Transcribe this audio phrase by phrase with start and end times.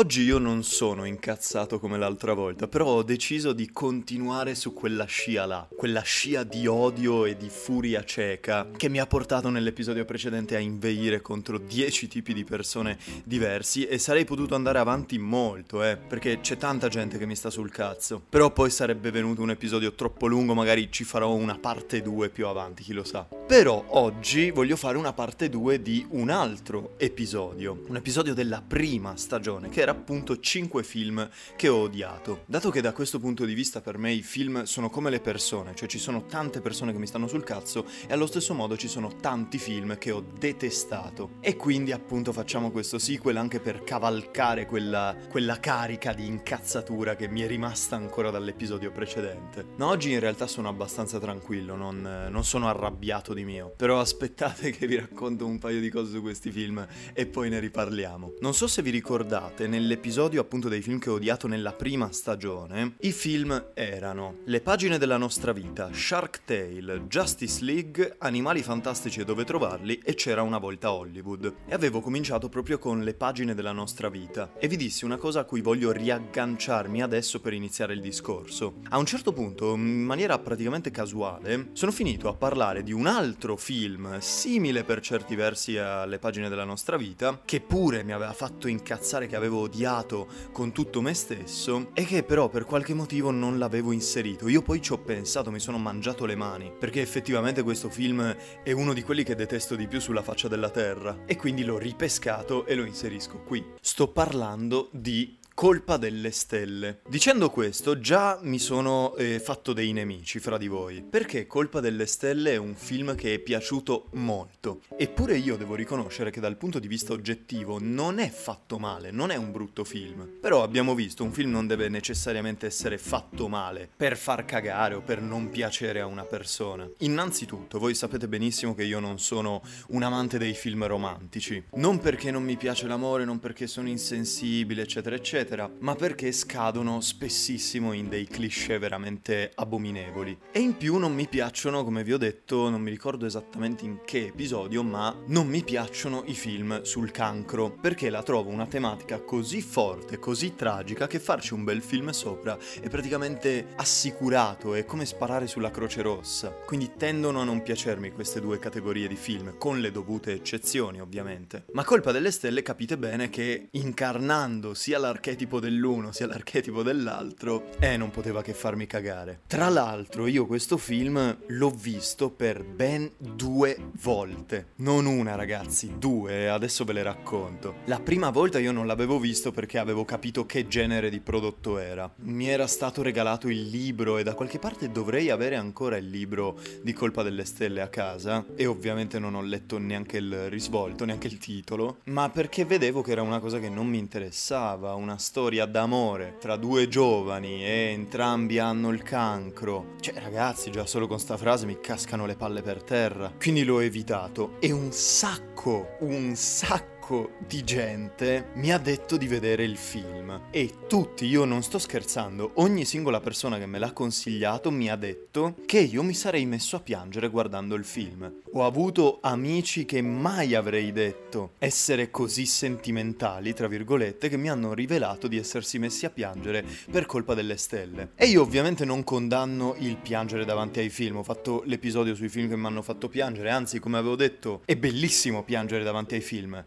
[0.00, 5.04] Oggi io non sono incazzato come l'altra volta, però ho deciso di continuare su quella
[5.04, 10.06] scia là, quella scia di odio e di furia cieca che mi ha portato nell'episodio
[10.06, 15.84] precedente a inveire contro 10 tipi di persone diversi e sarei potuto andare avanti molto,
[15.84, 18.22] eh, perché c'è tanta gente che mi sta sul cazzo.
[18.26, 22.46] Però poi sarebbe venuto un episodio troppo lungo, magari ci farò una parte 2 più
[22.46, 23.28] avanti, chi lo sa.
[23.46, 29.14] Però oggi voglio fare una parte 2 di un altro episodio, un episodio della prima
[29.18, 32.44] stagione, che era appunto 5 film che ho odiato.
[32.46, 35.74] Dato che da questo punto di vista per me i film sono come le persone,
[35.74, 38.88] cioè ci sono tante persone che mi stanno sul cazzo e allo stesso modo ci
[38.88, 41.32] sono tanti film che ho detestato.
[41.40, 47.28] E quindi appunto facciamo questo sequel anche per cavalcare quella, quella carica di incazzatura che
[47.28, 49.66] mi è rimasta ancora dall'episodio precedente.
[49.76, 53.72] No, oggi in realtà sono abbastanza tranquillo, non, non sono arrabbiato di mio.
[53.76, 57.58] Però aspettate che vi racconto un paio di cose su questi film e poi ne
[57.58, 58.34] riparliamo.
[58.40, 62.96] Non so se vi ricordate, nell'episodio appunto dei film che ho odiato nella prima stagione,
[63.00, 69.24] i film erano Le pagine della nostra vita, Shark Tale, Justice League, Animali fantastici e
[69.24, 71.54] dove trovarli e c'era una volta Hollywood.
[71.66, 75.40] E avevo cominciato proprio con Le pagine della nostra vita e vi dissi una cosa
[75.40, 78.74] a cui voglio riagganciarmi adesso per iniziare il discorso.
[78.90, 83.56] A un certo punto, in maniera praticamente casuale, sono finito a parlare di un altro
[83.56, 88.68] film simile per certi versi alle pagine della nostra vita, che pure mi aveva fatto
[88.68, 93.56] incazzare, che avevo odiato con tutto me stesso e che però per qualche motivo non
[93.58, 94.48] l'avevo inserito.
[94.48, 98.72] Io poi ci ho pensato, mi sono mangiato le mani, perché effettivamente questo film è
[98.72, 102.66] uno di quelli che detesto di più sulla faccia della terra e quindi l'ho ripescato
[102.66, 103.64] e lo inserisco qui.
[103.80, 107.00] Sto parlando di colpa delle stelle.
[107.06, 112.06] Dicendo questo, già mi sono eh, fatto dei nemici fra di voi, perché Colpa delle
[112.06, 114.80] stelle è un film che è piaciuto molto.
[114.96, 119.30] Eppure io devo riconoscere che dal punto di vista oggettivo non è fatto male, non
[119.30, 120.38] è un brutto film.
[120.40, 125.02] Però abbiamo visto, un film non deve necessariamente essere fatto male per far cagare o
[125.02, 126.88] per non piacere a una persona.
[127.00, 131.62] Innanzitutto, voi sapete benissimo che io non sono un amante dei film romantici.
[131.74, 135.48] Non perché non mi piace l'amore, non perché sono insensibile, eccetera, eccetera
[135.80, 140.38] ma perché scadono spessissimo in dei cliché veramente abominevoli.
[140.52, 144.00] E in più non mi piacciono, come vi ho detto, non mi ricordo esattamente in
[144.04, 149.20] che episodio, ma non mi piacciono i film sul cancro, perché la trovo una tematica
[149.20, 155.04] così forte, così tragica, che farci un bel film sopra è praticamente assicurato, è come
[155.04, 156.50] sparare sulla Croce Rossa.
[156.50, 161.64] Quindi tendono a non piacermi queste due categorie di film, con le dovute eccezioni ovviamente.
[161.72, 167.70] Ma Colpa delle Stelle capite bene che incarnando sia l'archetipo l'archetipo dell'uno sia l'archetipo dell'altro,
[167.78, 169.40] eh, non poteva che farmi cagare.
[169.46, 174.72] Tra l'altro, io questo film l'ho visto per ben due volte.
[174.76, 177.76] Non una, ragazzi, due, adesso ve le racconto.
[177.86, 182.12] La prima volta io non l'avevo visto perché avevo capito che genere di prodotto era.
[182.24, 186.58] Mi era stato regalato il libro e da qualche parte dovrei avere ancora il libro
[186.82, 191.28] di Colpa delle Stelle a casa e ovviamente non ho letto neanche il risvolto, neanche
[191.28, 195.66] il titolo, ma perché vedevo che era una cosa che non mi interessava, una storia
[195.66, 199.94] d'amore tra due giovani e entrambi hanno il cancro.
[200.00, 203.32] Cioè, ragazzi, già solo con sta frase mi cascano le palle per terra.
[203.38, 204.56] Quindi l'ho evitato.
[204.58, 210.42] E un sacco, un sacco sacco di gente mi ha detto di vedere il film
[210.52, 214.94] e tutti, io non sto scherzando, ogni singola persona che me l'ha consigliato mi ha
[214.94, 218.32] detto che io mi sarei messo a piangere guardando il film.
[218.52, 224.72] Ho avuto amici che mai avrei detto essere così sentimentali, tra virgolette, che mi hanno
[224.72, 228.10] rivelato di essersi messi a piangere per colpa delle stelle.
[228.14, 232.48] E io ovviamente non condanno il piangere davanti ai film, ho fatto l'episodio sui film
[232.48, 236.64] che mi hanno fatto piangere, anzi come avevo detto è bellissimo piangere davanti ai film.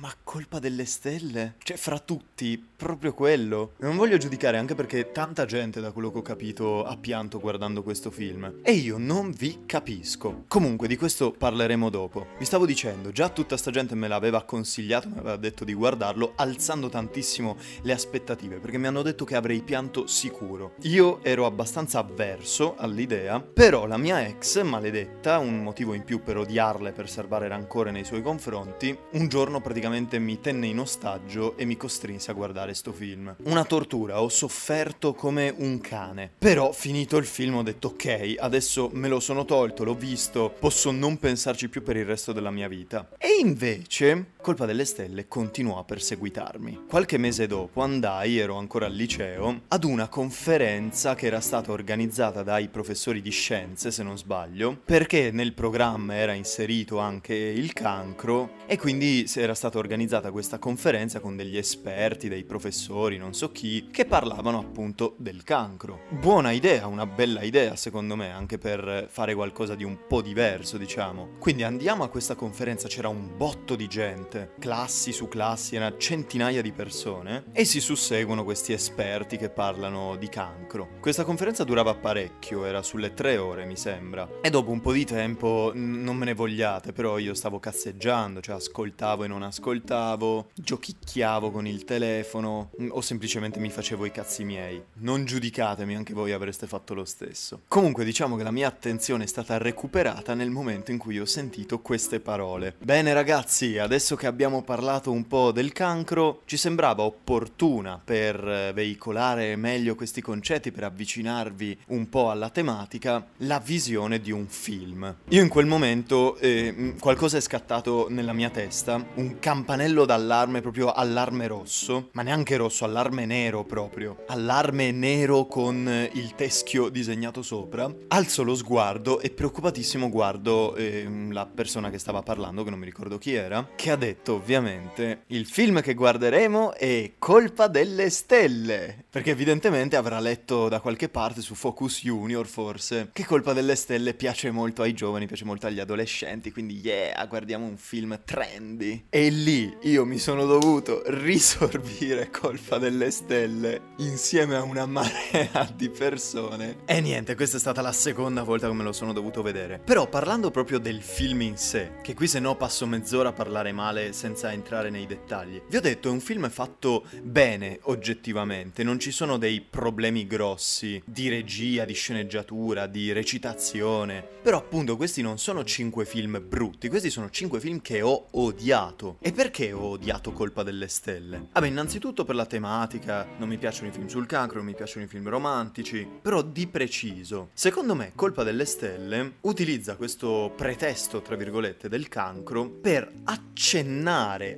[0.00, 1.56] Ma colpa delle stelle?
[1.58, 3.72] Cioè, fra tutti, proprio quello.
[3.78, 7.82] Non voglio giudicare anche perché tanta gente, da quello che ho capito, ha pianto guardando
[7.82, 8.60] questo film.
[8.62, 10.44] E io non vi capisco.
[10.46, 12.28] Comunque, di questo parleremo dopo.
[12.38, 16.34] Vi stavo dicendo, già tutta sta gente me l'aveva consigliato, mi aveva detto di guardarlo,
[16.36, 20.74] alzando tantissimo le aspettative, perché mi hanno detto che avrei pianto sicuro.
[20.82, 26.36] Io ero abbastanza avverso all'idea, però la mia ex, maledetta, un motivo in più per
[26.36, 30.80] odiarla e per serbare rancore nei suoi confronti, un giorno praticamente praticamente mi tenne in
[30.80, 33.34] ostaggio e mi costrinse a guardare sto film.
[33.44, 36.30] Una tortura, ho sofferto come un cane.
[36.38, 40.90] Però finito il film ho detto ok, adesso me lo sono tolto, l'ho visto, posso
[40.90, 43.08] non pensarci più per il resto della mia vita.
[43.18, 46.86] E invece Colpa delle Stelle continuò a perseguitarmi.
[46.88, 52.42] Qualche mese dopo andai, ero ancora al liceo, ad una conferenza che era stata organizzata
[52.42, 58.52] dai professori di scienze, se non sbaglio, perché nel programma era inserito anche il cancro
[58.64, 63.88] e quindi era stata organizzata questa conferenza con degli esperti, dei professori, non so chi,
[63.90, 66.04] che parlavano appunto del cancro.
[66.08, 70.78] Buona idea, una bella idea secondo me, anche per fare qualcosa di un po' diverso,
[70.78, 71.32] diciamo.
[71.38, 76.62] Quindi andiamo a questa conferenza, c'era un botto di gente, classi su classi, erano centinaia
[76.62, 80.88] di persone e si susseguono questi esperti che parlano di cancro.
[81.00, 84.28] Questa conferenza durava parecchio, era sulle tre ore mi sembra.
[84.40, 88.56] E dopo un po' di tempo, non me ne vogliate, però io stavo cazzeggiando, cioè
[88.56, 94.82] ascoltavo e non ascoltavo, giochicchiavo con il telefono o semplicemente mi facevo i cazzi miei.
[95.00, 97.62] Non giudicatemi, anche voi avreste fatto lo stesso.
[97.68, 101.80] Comunque diciamo che la mia attenzione è stata recuperata nel momento in cui ho sentito
[101.80, 102.74] queste parole.
[102.78, 108.72] Bene ragazzi, adesso che abbiamo parlato un po' del cancro, ci sembrava opportuna per eh,
[108.74, 115.14] veicolare meglio questi concetti, per avvicinarvi un po' alla tematica, la visione di un film.
[115.28, 120.90] Io in quel momento eh, qualcosa è scattato nella mia testa, un campanello d'allarme proprio
[120.92, 127.88] allarme rosso, ma neanche rosso, allarme nero proprio, allarme nero con il teschio disegnato sopra.
[128.08, 132.84] Alzo lo sguardo e preoccupatissimo guardo eh, la persona che stava parlando, che non mi
[132.84, 139.04] ricordo chi era, che ha detto ovviamente il film che guarderemo è Colpa delle Stelle,
[139.10, 144.14] perché evidentemente avrà letto da qualche parte su Focus Junior forse che Colpa delle Stelle
[144.14, 149.06] piace molto ai giovani, piace molto agli adolescenti, quindi yeah, guardiamo un film trendy.
[149.10, 155.88] E lì io mi sono dovuto risorbire Colpa delle Stelle insieme a una marea di
[155.90, 156.78] persone.
[156.84, 159.80] E niente, questa è stata la seconda volta che me lo sono dovuto vedere.
[159.82, 163.72] Però parlando proprio del film in sé, che qui se no passo mezz'ora a parlare
[163.72, 165.60] male senza entrare nei dettagli.
[165.68, 171.02] Vi ho detto, è un film fatto bene oggettivamente, non ci sono dei problemi grossi
[171.04, 174.26] di regia, di sceneggiatura, di recitazione.
[174.42, 179.16] Però appunto questi non sono cinque film brutti, questi sono cinque film che ho odiato.
[179.20, 181.48] E perché ho odiato Colpa delle Stelle?
[181.52, 185.04] Vabbè, innanzitutto per la tematica, non mi piacciono i film sul cancro, non mi piacciono
[185.04, 187.50] i film romantici, però di preciso.
[187.52, 193.86] Secondo me Colpa delle Stelle utilizza questo pretesto, tra virgolette, del cancro per accennare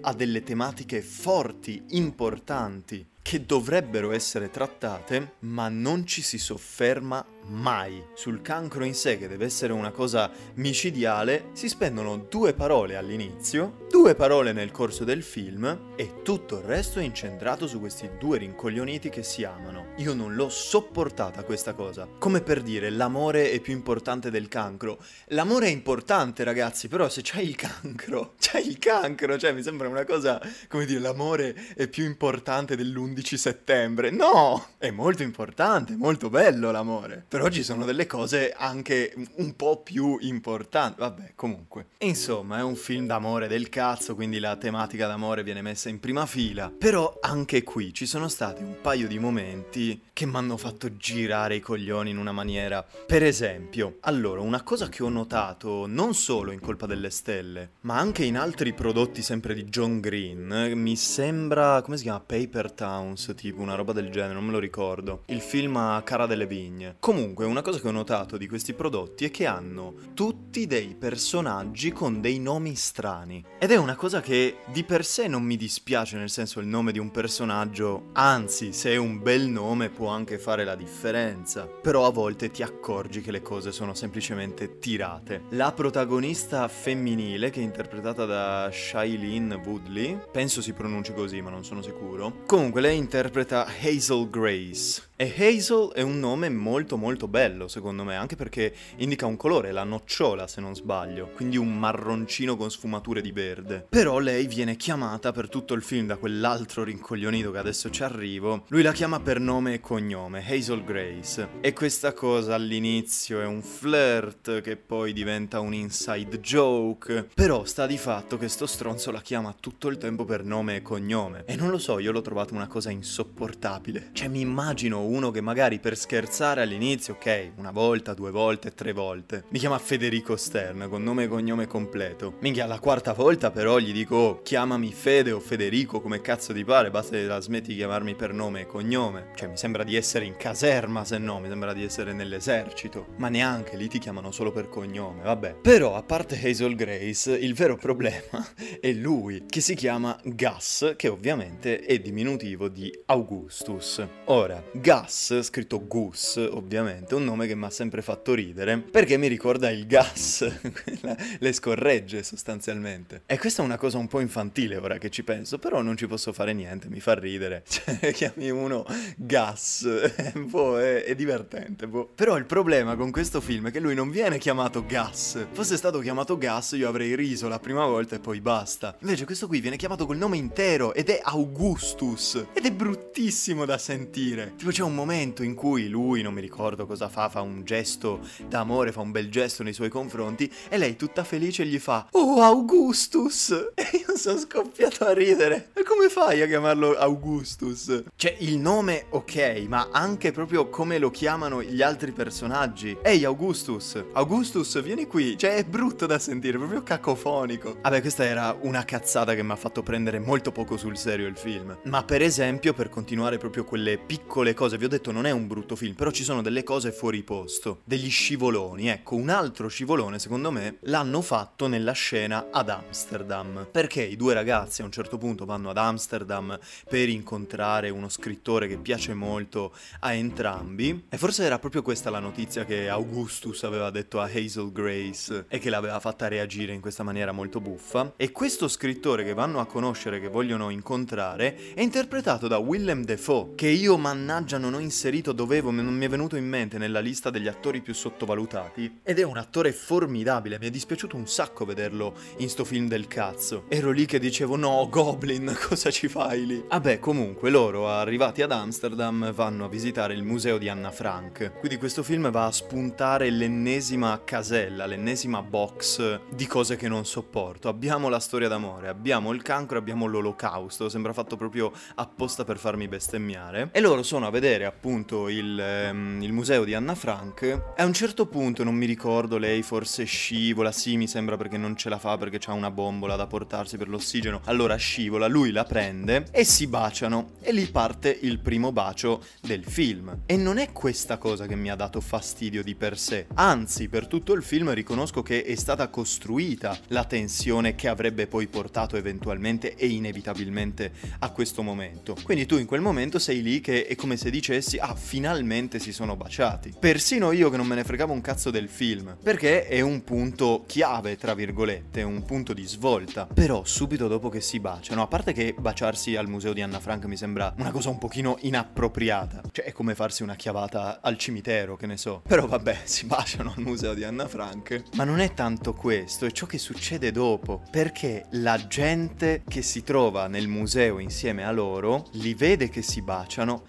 [0.00, 8.04] a delle tematiche forti, importanti, che dovrebbero essere trattate, ma non ci si sofferma mai.
[8.14, 13.86] Sul cancro in sé, che deve essere una cosa micidiale, si spendono due parole all'inizio,
[13.90, 18.38] due parole nel corso del film e tutto il resto è incentrato su questi due
[18.38, 19.88] rincoglioniti che si amano.
[19.96, 22.06] Io non l'ho sopportata questa cosa.
[22.18, 24.98] Come per dire, l'amore è più importante del cancro.
[25.28, 29.88] L'amore è importante, ragazzi, però se c'hai il cancro, c'hai il cancro, cioè mi sembra
[29.88, 34.10] una cosa, come dire, l'amore è più importante dell'11 settembre.
[34.10, 34.68] No!
[34.78, 37.24] È molto importante, molto bello l'amore.
[37.28, 40.98] Però ci sono delle cose anche un po' più importanti.
[40.98, 41.86] Vabbè, comunque.
[41.98, 46.26] Insomma, è un film d'amore del cazzo, quindi la tematica d'amore viene messa in prima
[46.26, 46.72] fila.
[46.76, 51.54] Però anche qui ci sono stati un paio di momenti che mi hanno fatto girare
[51.54, 52.84] i coglioni in una maniera.
[53.06, 57.98] Per esempio, allora, una cosa che ho notato non solo in Colpa delle Stelle, ma
[57.98, 62.20] anche in altri prodotti sempre di John Green, mi sembra, come si chiama?
[62.20, 65.22] Paper Towns, tipo una roba del genere, non me lo ricordo.
[65.26, 66.96] Il film Cara delle Vigne.
[66.98, 67.19] Comunque,
[67.50, 72.20] una cosa che ho notato di questi prodotti è che hanno tutti dei personaggi con
[72.20, 73.44] dei nomi strani.
[73.58, 76.92] Ed è una cosa che di per sé non mi dispiace, nel senso il nome
[76.92, 81.66] di un personaggio, anzi, se è un bel nome può anche fare la differenza.
[81.66, 85.42] Però a volte ti accorgi che le cose sono semplicemente tirate.
[85.50, 91.64] La protagonista femminile, che è interpretata da Shailene Woodley, penso si pronunci così, ma non
[91.64, 92.42] sono sicuro.
[92.46, 95.08] Comunque, lei interpreta Hazel Grace.
[95.16, 99.72] E Hazel è un nome molto molto bello, secondo me, anche perché indica un colore,
[99.72, 103.86] la nocciola, se non sbaglio, quindi un marroncino con sfumature di verde.
[103.88, 108.64] Però lei viene chiamata per tutto il film da quell'altro rincoglionito che adesso ci arrivo.
[108.68, 111.48] Lui la chiama per nome e cognome, Hazel Grace.
[111.60, 117.28] E questa cosa all'inizio è un flirt che poi diventa un inside joke.
[117.34, 120.82] Però sta di fatto che sto stronzo la chiama tutto il tempo per nome e
[120.82, 121.44] cognome.
[121.46, 124.10] E non lo so, io l'ho trovato una cosa insopportabile.
[124.12, 128.92] Cioè mi immagino uno che magari per scherzare all'inizio, ok, una volta, due volte, tre
[128.92, 132.34] volte, mi chiama Federico Stern con nome e cognome completo.
[132.40, 136.64] Minchia, la quarta volta però gli dico, oh, chiamami Fede o Federico, come cazzo ti
[136.64, 139.28] pare, basta che la smetti di chiamarmi per nome e cognome.
[139.34, 143.06] Cioè, mi sembra di essere in caserma, se no, mi sembra di essere nell'esercito.
[143.16, 145.54] Ma neanche, lì ti chiamano solo per cognome, vabbè.
[145.62, 148.46] Però, a parte Hazel Grace, il vero problema
[148.80, 154.06] è lui, che si chiama Gus, che ovviamente è diminutivo di Augustus.
[154.26, 159.16] Ora, Gus, scritto Gus, ovviamente, è un nome che mi ha sempre fatto ridere, perché
[159.16, 160.48] mi ricorda il gas,
[161.38, 163.22] le scorregge sostanzialmente.
[163.26, 166.06] E questa è una cosa un po' infantile ora che ci penso, però non ci
[166.06, 167.62] posso fare niente, mi fa ridere.
[167.70, 168.84] Cioè, chiami uno
[169.16, 169.88] gas,
[170.34, 172.10] boh, è, è divertente, boh.
[172.14, 175.46] Però il problema con questo film è che lui non viene chiamato Gas.
[175.52, 178.96] Fosse stato chiamato Gas io avrei riso la prima volta e poi basta.
[179.00, 182.46] Invece questo qui viene chiamato col nome intero ed è Augustus.
[182.52, 184.54] Ed è bruttissimo da sentire.
[184.56, 188.20] Tipo c'è un momento in cui lui, non mi ricordo cosa fa, fa un gesto
[188.46, 192.40] d'amore, fa un bel gesto nei suoi confronti e lei tutta felice gli fa Oh
[192.42, 193.68] Augustus!
[193.90, 195.70] E io sono scoppiato a ridere.
[195.72, 198.04] E come fai a chiamarlo Augustus?
[198.14, 202.96] Cioè il nome ok, ma anche proprio come lo chiamano gli altri personaggi.
[203.02, 205.36] Ehi Augustus, Augustus vieni qui.
[205.36, 207.78] Cioè è brutto da sentire, proprio cacofonico.
[207.82, 211.36] Vabbè questa era una cazzata che mi ha fatto prendere molto poco sul serio il
[211.36, 211.76] film.
[211.84, 215.46] Ma per esempio per continuare proprio quelle piccole cose, vi ho detto non è un
[215.46, 218.88] brutto film, però ci sono delle cose fuori posto, degli scivoloni.
[218.88, 223.66] Ecco, un altro scivolone secondo me l'hanno fatto nella scena ad Amsterdam.
[223.68, 226.56] Perché i due ragazzi a un certo punto vanno ad Amsterdam
[226.88, 231.06] per incontrare uno scrittore che piace molto a entrambi.
[231.08, 235.58] E forse era proprio questa la notizia che Augustus aveva detto a Hazel Grace e
[235.58, 238.12] che l'aveva fatta reagire in questa maniera molto buffa.
[238.16, 243.56] E questo scrittore che vanno a conoscere, che vogliono incontrare, è interpretato da Willem Dafoe,
[243.56, 247.30] che io mannaggia non ho inserito, dovevo, non mi è venuto in mente nella lista
[247.30, 249.00] degli attori più sottovalutati.
[249.02, 253.06] Ed è un attore formidabile, mi è dispiaciuto un sacco vederlo in sto film del
[253.06, 253.64] cazzo.
[253.68, 256.64] Ero lì che dicevo no, Goblin, cosa ci fai lì?
[256.68, 261.58] Vabbè, comunque loro arrivati ad Amsterdam vanno a visitare il museo di Anna Frank.
[261.58, 267.68] Quindi questo film va a spuntare l'ennesima casella, l'ennesima box di cose che non sopporto.
[267.68, 272.88] Abbiamo la storia d'amore, abbiamo il cancro, abbiamo l'olocausto, sembra fatto proprio apposta per farmi
[272.88, 273.68] bestemmiare.
[273.72, 277.92] E loro sono a vedere appunto il, ehm, il museo di Anna Frank a un
[277.92, 281.98] certo punto, non mi ricordo, lei forse scivola, sì mi sembra perché non ce la
[281.98, 286.44] fa perché ha una bombola da portarsi per l'ossigeno, allora scivola, lui la prende e
[286.44, 290.22] si baciano e lì parte il primo bacio del film.
[290.26, 294.08] E non è questa cosa che mi ha dato fastidio di per sé, anzi per
[294.08, 299.76] tutto il film riconosco che è stata costruita la tensione che avrebbe poi portato eventualmente
[299.76, 302.16] e inevitabilmente a questo momento.
[302.24, 305.92] Quindi tu in quel momento sei lì che è come se dicessi ah finalmente si
[305.92, 306.29] sono baciati.
[306.78, 310.62] Persino io che non me ne fregavo un cazzo del film, perché è un punto
[310.66, 313.26] chiave tra virgolette, un punto di svolta.
[313.26, 317.04] Però subito dopo che si baciano, a parte che baciarsi al museo di Anna Frank
[317.06, 321.76] mi sembra una cosa un pochino inappropriata, cioè è come farsi una chiavata al cimitero,
[321.76, 322.22] che ne so.
[322.26, 324.84] Però vabbè, si baciano al museo di Anna Frank.
[324.94, 329.82] Ma non è tanto questo, è ciò che succede dopo, perché la gente che si
[329.82, 333.64] trova nel museo insieme a loro li vede che si baciano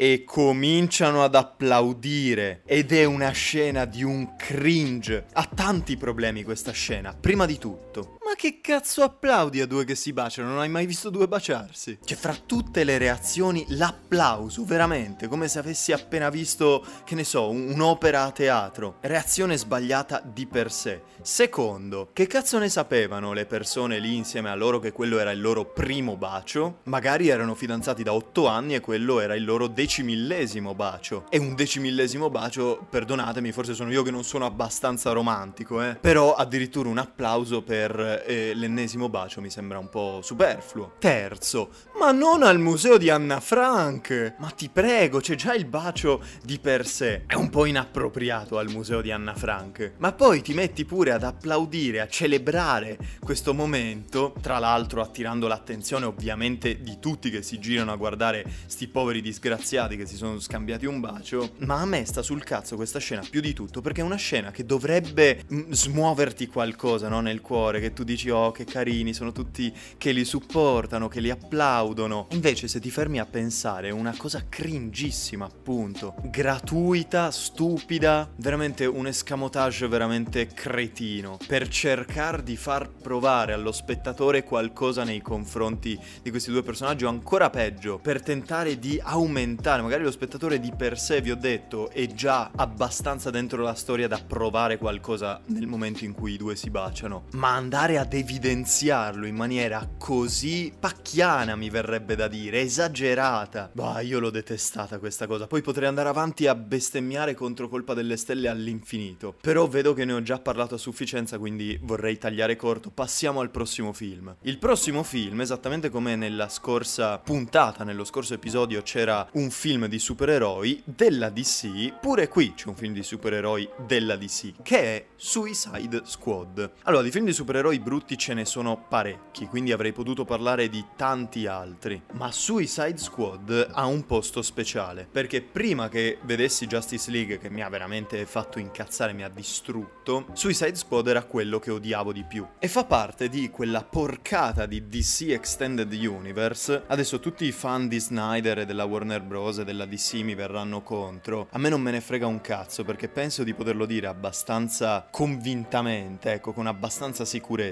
[0.00, 5.26] e cominciano ad applaudire ed è una scena di un cringe.
[5.34, 8.16] Ha tanti problemi questa scena, prima di tutto.
[8.30, 10.50] Ma che cazzo applaudi a due che si baciano?
[10.50, 11.98] Non hai mai visto due baciarsi?
[12.04, 17.50] Cioè, fra tutte le reazioni, l'applauso, veramente, come se avessi appena visto, che ne so,
[17.50, 18.98] un'opera a teatro.
[19.00, 21.02] Reazione sbagliata di per sé.
[21.22, 25.40] Secondo, che cazzo ne sapevano le persone lì insieme a loro che quello era il
[25.40, 26.78] loro primo bacio?
[26.84, 31.26] Magari erano fidanzati da otto anni e quello era il loro decimillesimo bacio.
[31.30, 35.96] E un decimillesimo bacio, perdonatemi, forse sono io che non sono abbastanza romantico, eh.
[35.96, 40.94] Però addirittura un applauso per eh, l'ennesimo bacio mi sembra un po' superfluo.
[40.98, 44.34] Terzo, ma non al museo di Anna Frank!
[44.38, 47.24] Ma ti prego, c'è già il bacio di per sé.
[47.26, 49.94] È un po' inappropriato al museo di Anna Frank.
[49.98, 56.04] Ma poi ti metti pure ad applaudire, a celebrare questo momento, tra l'altro attirando l'attenzione
[56.06, 60.86] ovviamente di tutti che si girano a guardare sti poveri disgraziati che si sono scambiati
[60.86, 61.52] un bacio.
[61.58, 64.50] Ma a me sta sul cazzo questa scena più di tutto perché è una scena
[64.50, 67.20] che dovrebbe mm, smuoverti qualcosa, no?
[67.20, 71.30] Nel cuore, che tu dici oh che carini, sono tutti che li supportano, che li
[71.30, 72.26] applaudono.
[72.30, 79.06] Invece se ti fermi a pensare è una cosa cringissima appunto, gratuita, stupida, veramente un
[79.06, 86.50] escamotage veramente cretino per cercare di far provare allo spettatore qualcosa nei confronti di questi
[86.50, 91.20] due personaggi o ancora peggio, per tentare di aumentare, magari lo spettatore di per sé,
[91.20, 96.12] vi ho detto, è già abbastanza dentro la storia da provare qualcosa nel momento in
[96.12, 102.16] cui i due si baciano, ma andare ad evidenziarlo in maniera così pacchiana mi verrebbe
[102.16, 103.70] da dire, esagerata.
[103.74, 105.46] Bah, io l'ho detestata questa cosa.
[105.46, 109.36] Poi potrei andare avanti a bestemmiare contro colpa delle stelle all'infinito.
[109.38, 112.90] Però vedo che ne ho già parlato a sufficienza, quindi vorrei tagliare corto.
[112.90, 114.34] Passiamo al prossimo film.
[114.42, 119.98] Il prossimo film, esattamente come nella scorsa puntata, nello scorso episodio c'era un film di
[119.98, 126.00] supereroi della DC, pure qui c'è un film di supereroi della DC, che è Suicide
[126.04, 126.70] Squad.
[126.84, 130.84] Allora, di film di supereroi brutti ce ne sono parecchi, quindi avrei potuto parlare di
[130.94, 132.00] tanti altri.
[132.12, 137.62] Ma Suicide Squad ha un posto speciale, perché prima che vedessi Justice League, che mi
[137.62, 142.46] ha veramente fatto incazzare, mi ha distrutto, Suicide Squad era quello che odiavo di più.
[142.60, 146.84] E fa parte di quella porcata di DC Extended Universe.
[146.86, 149.58] Adesso tutti i fan di Snyder e della Warner Bros.
[149.58, 151.48] e della DC mi verranno contro.
[151.50, 156.34] A me non me ne frega un cazzo, perché penso di poterlo dire abbastanza convintamente,
[156.34, 157.69] ecco, con abbastanza sicurezza,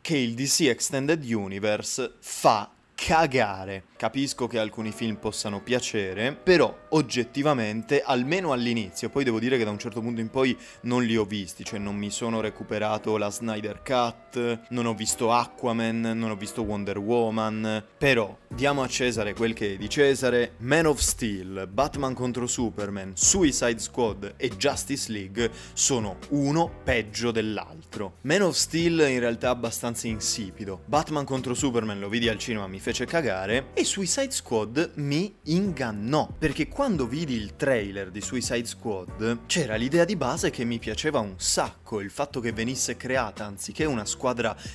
[0.00, 3.84] che il DC Extended Universe fa cagare.
[3.96, 9.70] Capisco che alcuni film possano piacere, però oggettivamente, almeno all'inizio, poi devo dire che da
[9.70, 13.30] un certo punto in poi non li ho visti, cioè non mi sono recuperato la
[13.30, 19.34] Snyder Cut, non ho visto Aquaman, non ho visto Wonder Woman, però diamo a Cesare
[19.34, 25.10] quel che è di Cesare, Man of Steel, Batman contro Superman, Suicide Squad e Justice
[25.10, 28.16] League sono uno peggio dell'altro.
[28.22, 32.80] Man of Steel in realtà abbastanza insipido, Batman contro Superman lo vidi al cinema, mi
[32.80, 39.46] fece cagare e Suicide Squad mi ingannò, perché quando vidi il trailer di Suicide Squad
[39.46, 43.84] c'era l'idea di base che mi piaceva un sacco, il fatto che venisse creata anziché
[43.84, 44.16] una squadra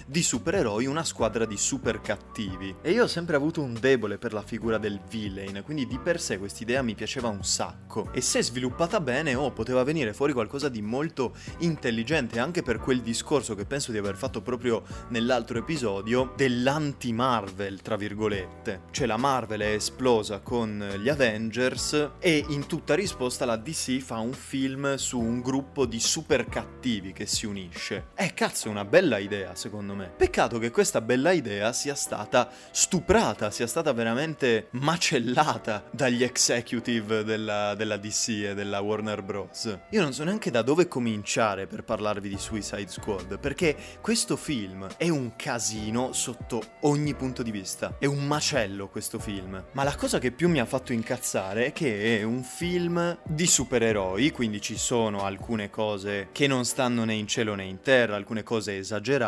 [0.08, 2.76] di supereroi, una squadra di super cattivi.
[2.82, 6.20] E io ho sempre avuto un debole per la figura del villain, quindi di per
[6.20, 8.10] sé quest'idea mi piaceva un sacco.
[8.12, 13.02] E se sviluppata bene, oh, poteva venire fuori qualcosa di molto intelligente anche per quel
[13.02, 18.84] discorso che penso di aver fatto proprio nell'altro episodio dell'anti-Marvel, tra virgolette.
[18.92, 24.18] Cioè la Marvel è esplosa con gli Avengers e in tutta risposta la DC fa
[24.18, 28.08] un film su un gruppo di super cattivi che si unisce.
[28.16, 30.12] Eh cazzo, è una bella idea secondo me.
[30.16, 37.76] Peccato che questa bella idea sia stata stuprata, sia stata veramente macellata dagli executive della,
[37.76, 39.78] della DC e della Warner Bros.
[39.90, 44.88] Io non so neanche da dove cominciare per parlarvi di Suicide Squad, perché questo film
[44.98, 47.96] è un casino sotto ogni punto di vista.
[48.00, 49.64] È un macello questo film.
[49.72, 53.48] Ma la cosa che più mi ha fatto incazzare è che è un film di
[53.48, 58.16] supereroi, quindi ci sono alcune cose che non stanno né in cielo né in terra,
[58.16, 59.23] alcune cose esagerate,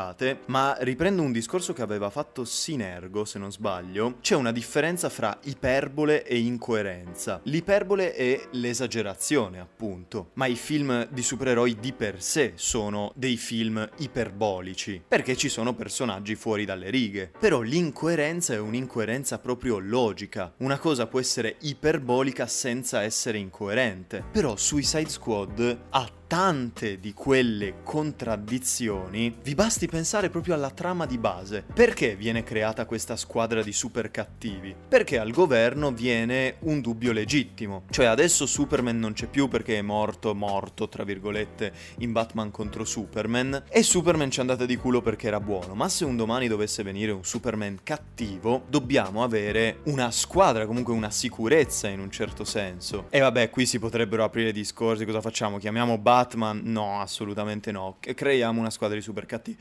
[0.48, 5.38] ma riprendo un discorso che aveva fatto Sinergo, se non sbaglio, c'è una differenza fra
[5.44, 7.40] iperbole e incoerenza.
[7.44, 13.88] L'iperbole è l'esagerazione, appunto, ma i film di supereroi di per sé sono dei film
[13.98, 17.32] iperbolici, perché ci sono personaggi fuori dalle righe.
[17.40, 20.54] Però l'incoerenza è un'incoerenza proprio logica.
[20.58, 24.24] Una cosa può essere iperbolica senza essere incoerente.
[24.32, 31.18] Però Suicide Squad ha tante di quelle contraddizioni, vi basti pensare proprio alla trama di
[31.18, 31.64] base.
[31.74, 34.76] Perché viene creata questa squadra di super cattivi?
[34.88, 37.84] Perché al governo viene un dubbio legittimo.
[37.90, 42.86] Cioè adesso Superman non c'è più perché è morto, morto, tra virgolette, in Batman contro
[42.86, 45.76] Superman, e Superman ci è andata di culo perché era buono.
[45.76, 51.12] Ma se un domani dovesse venire un Superman cattivo, dobbiamo avere una squadra, comunque una
[51.12, 53.06] sicurezza in un certo senso.
[53.10, 55.58] E vabbè, qui si potrebbero aprire discorsi, cosa facciamo?
[55.58, 56.62] Chiamiamo Batman Batman?
[56.64, 57.98] No, assolutamente no.
[58.00, 59.58] Creiamo una squadra di super cattivi.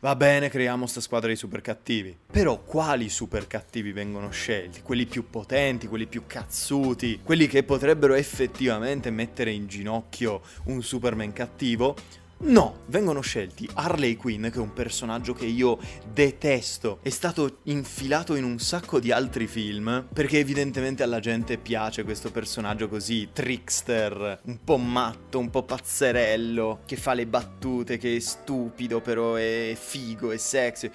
[0.00, 2.14] Va bene, creiamo sta squadra di super cattivi.
[2.30, 4.82] Però quali super cattivi vengono scelti?
[4.82, 11.32] Quelli più potenti, quelli più cazzuti, quelli che potrebbero effettivamente mettere in ginocchio un Superman
[11.32, 11.96] cattivo?
[12.44, 15.78] No, vengono scelti Harley Quinn, che è un personaggio che io
[16.12, 16.98] detesto.
[17.00, 22.30] È stato infilato in un sacco di altri film, perché evidentemente alla gente piace questo
[22.30, 28.20] personaggio così trickster, un po' matto, un po' pazzerello, che fa le battute, che è
[28.20, 30.90] stupido, però è figo, è sexy.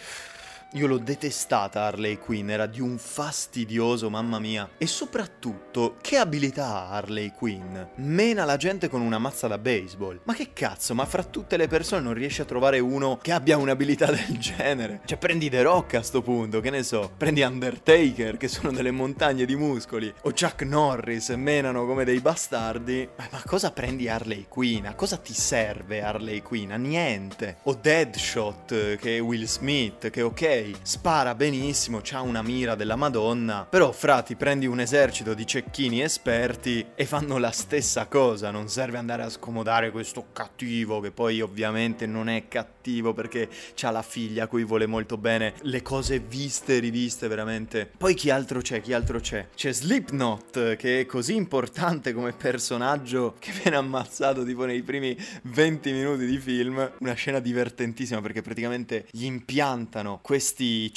[0.73, 4.69] Io l'ho detestata Harley Quinn, era di un fastidioso, mamma mia.
[4.77, 7.75] E soprattutto, che abilità ha Harley Quinn?
[7.95, 10.19] Mena la gente con una mazza da baseball.
[10.25, 13.57] Ma che cazzo, ma fra tutte le persone non riesci a trovare uno che abbia
[13.57, 15.01] un'abilità del genere?
[15.05, 18.91] Cioè prendi The Rock a sto punto, che ne so, prendi Undertaker, che sono delle
[18.91, 23.09] montagne di muscoli, o Chuck Norris, menano come dei bastardi.
[23.17, 24.85] Ma, ma cosa prendi Harley Quinn?
[24.85, 26.69] A cosa ti serve Harley Quinn?
[26.69, 27.57] A niente.
[27.63, 33.65] O Deadshot, che è Will Smith, che ok, spara benissimo, ha una mira della Madonna,
[33.69, 38.69] però fra ti prendi un esercito di cecchini esperti e fanno la stessa cosa, non
[38.69, 43.49] serve andare a scomodare questo cattivo che poi ovviamente non è cattivo perché
[43.81, 47.89] ha la figlia a cui vuole molto bene, le cose viste e riviste veramente.
[47.97, 48.81] Poi chi altro c'è?
[48.81, 49.47] Chi altro c'è?
[49.55, 55.91] C'è Slipknot che è così importante come personaggio che viene ammazzato tipo nei primi 20
[55.91, 60.19] minuti di film, una scena divertentissima perché praticamente gli impiantano
[60.49, 60.89] questi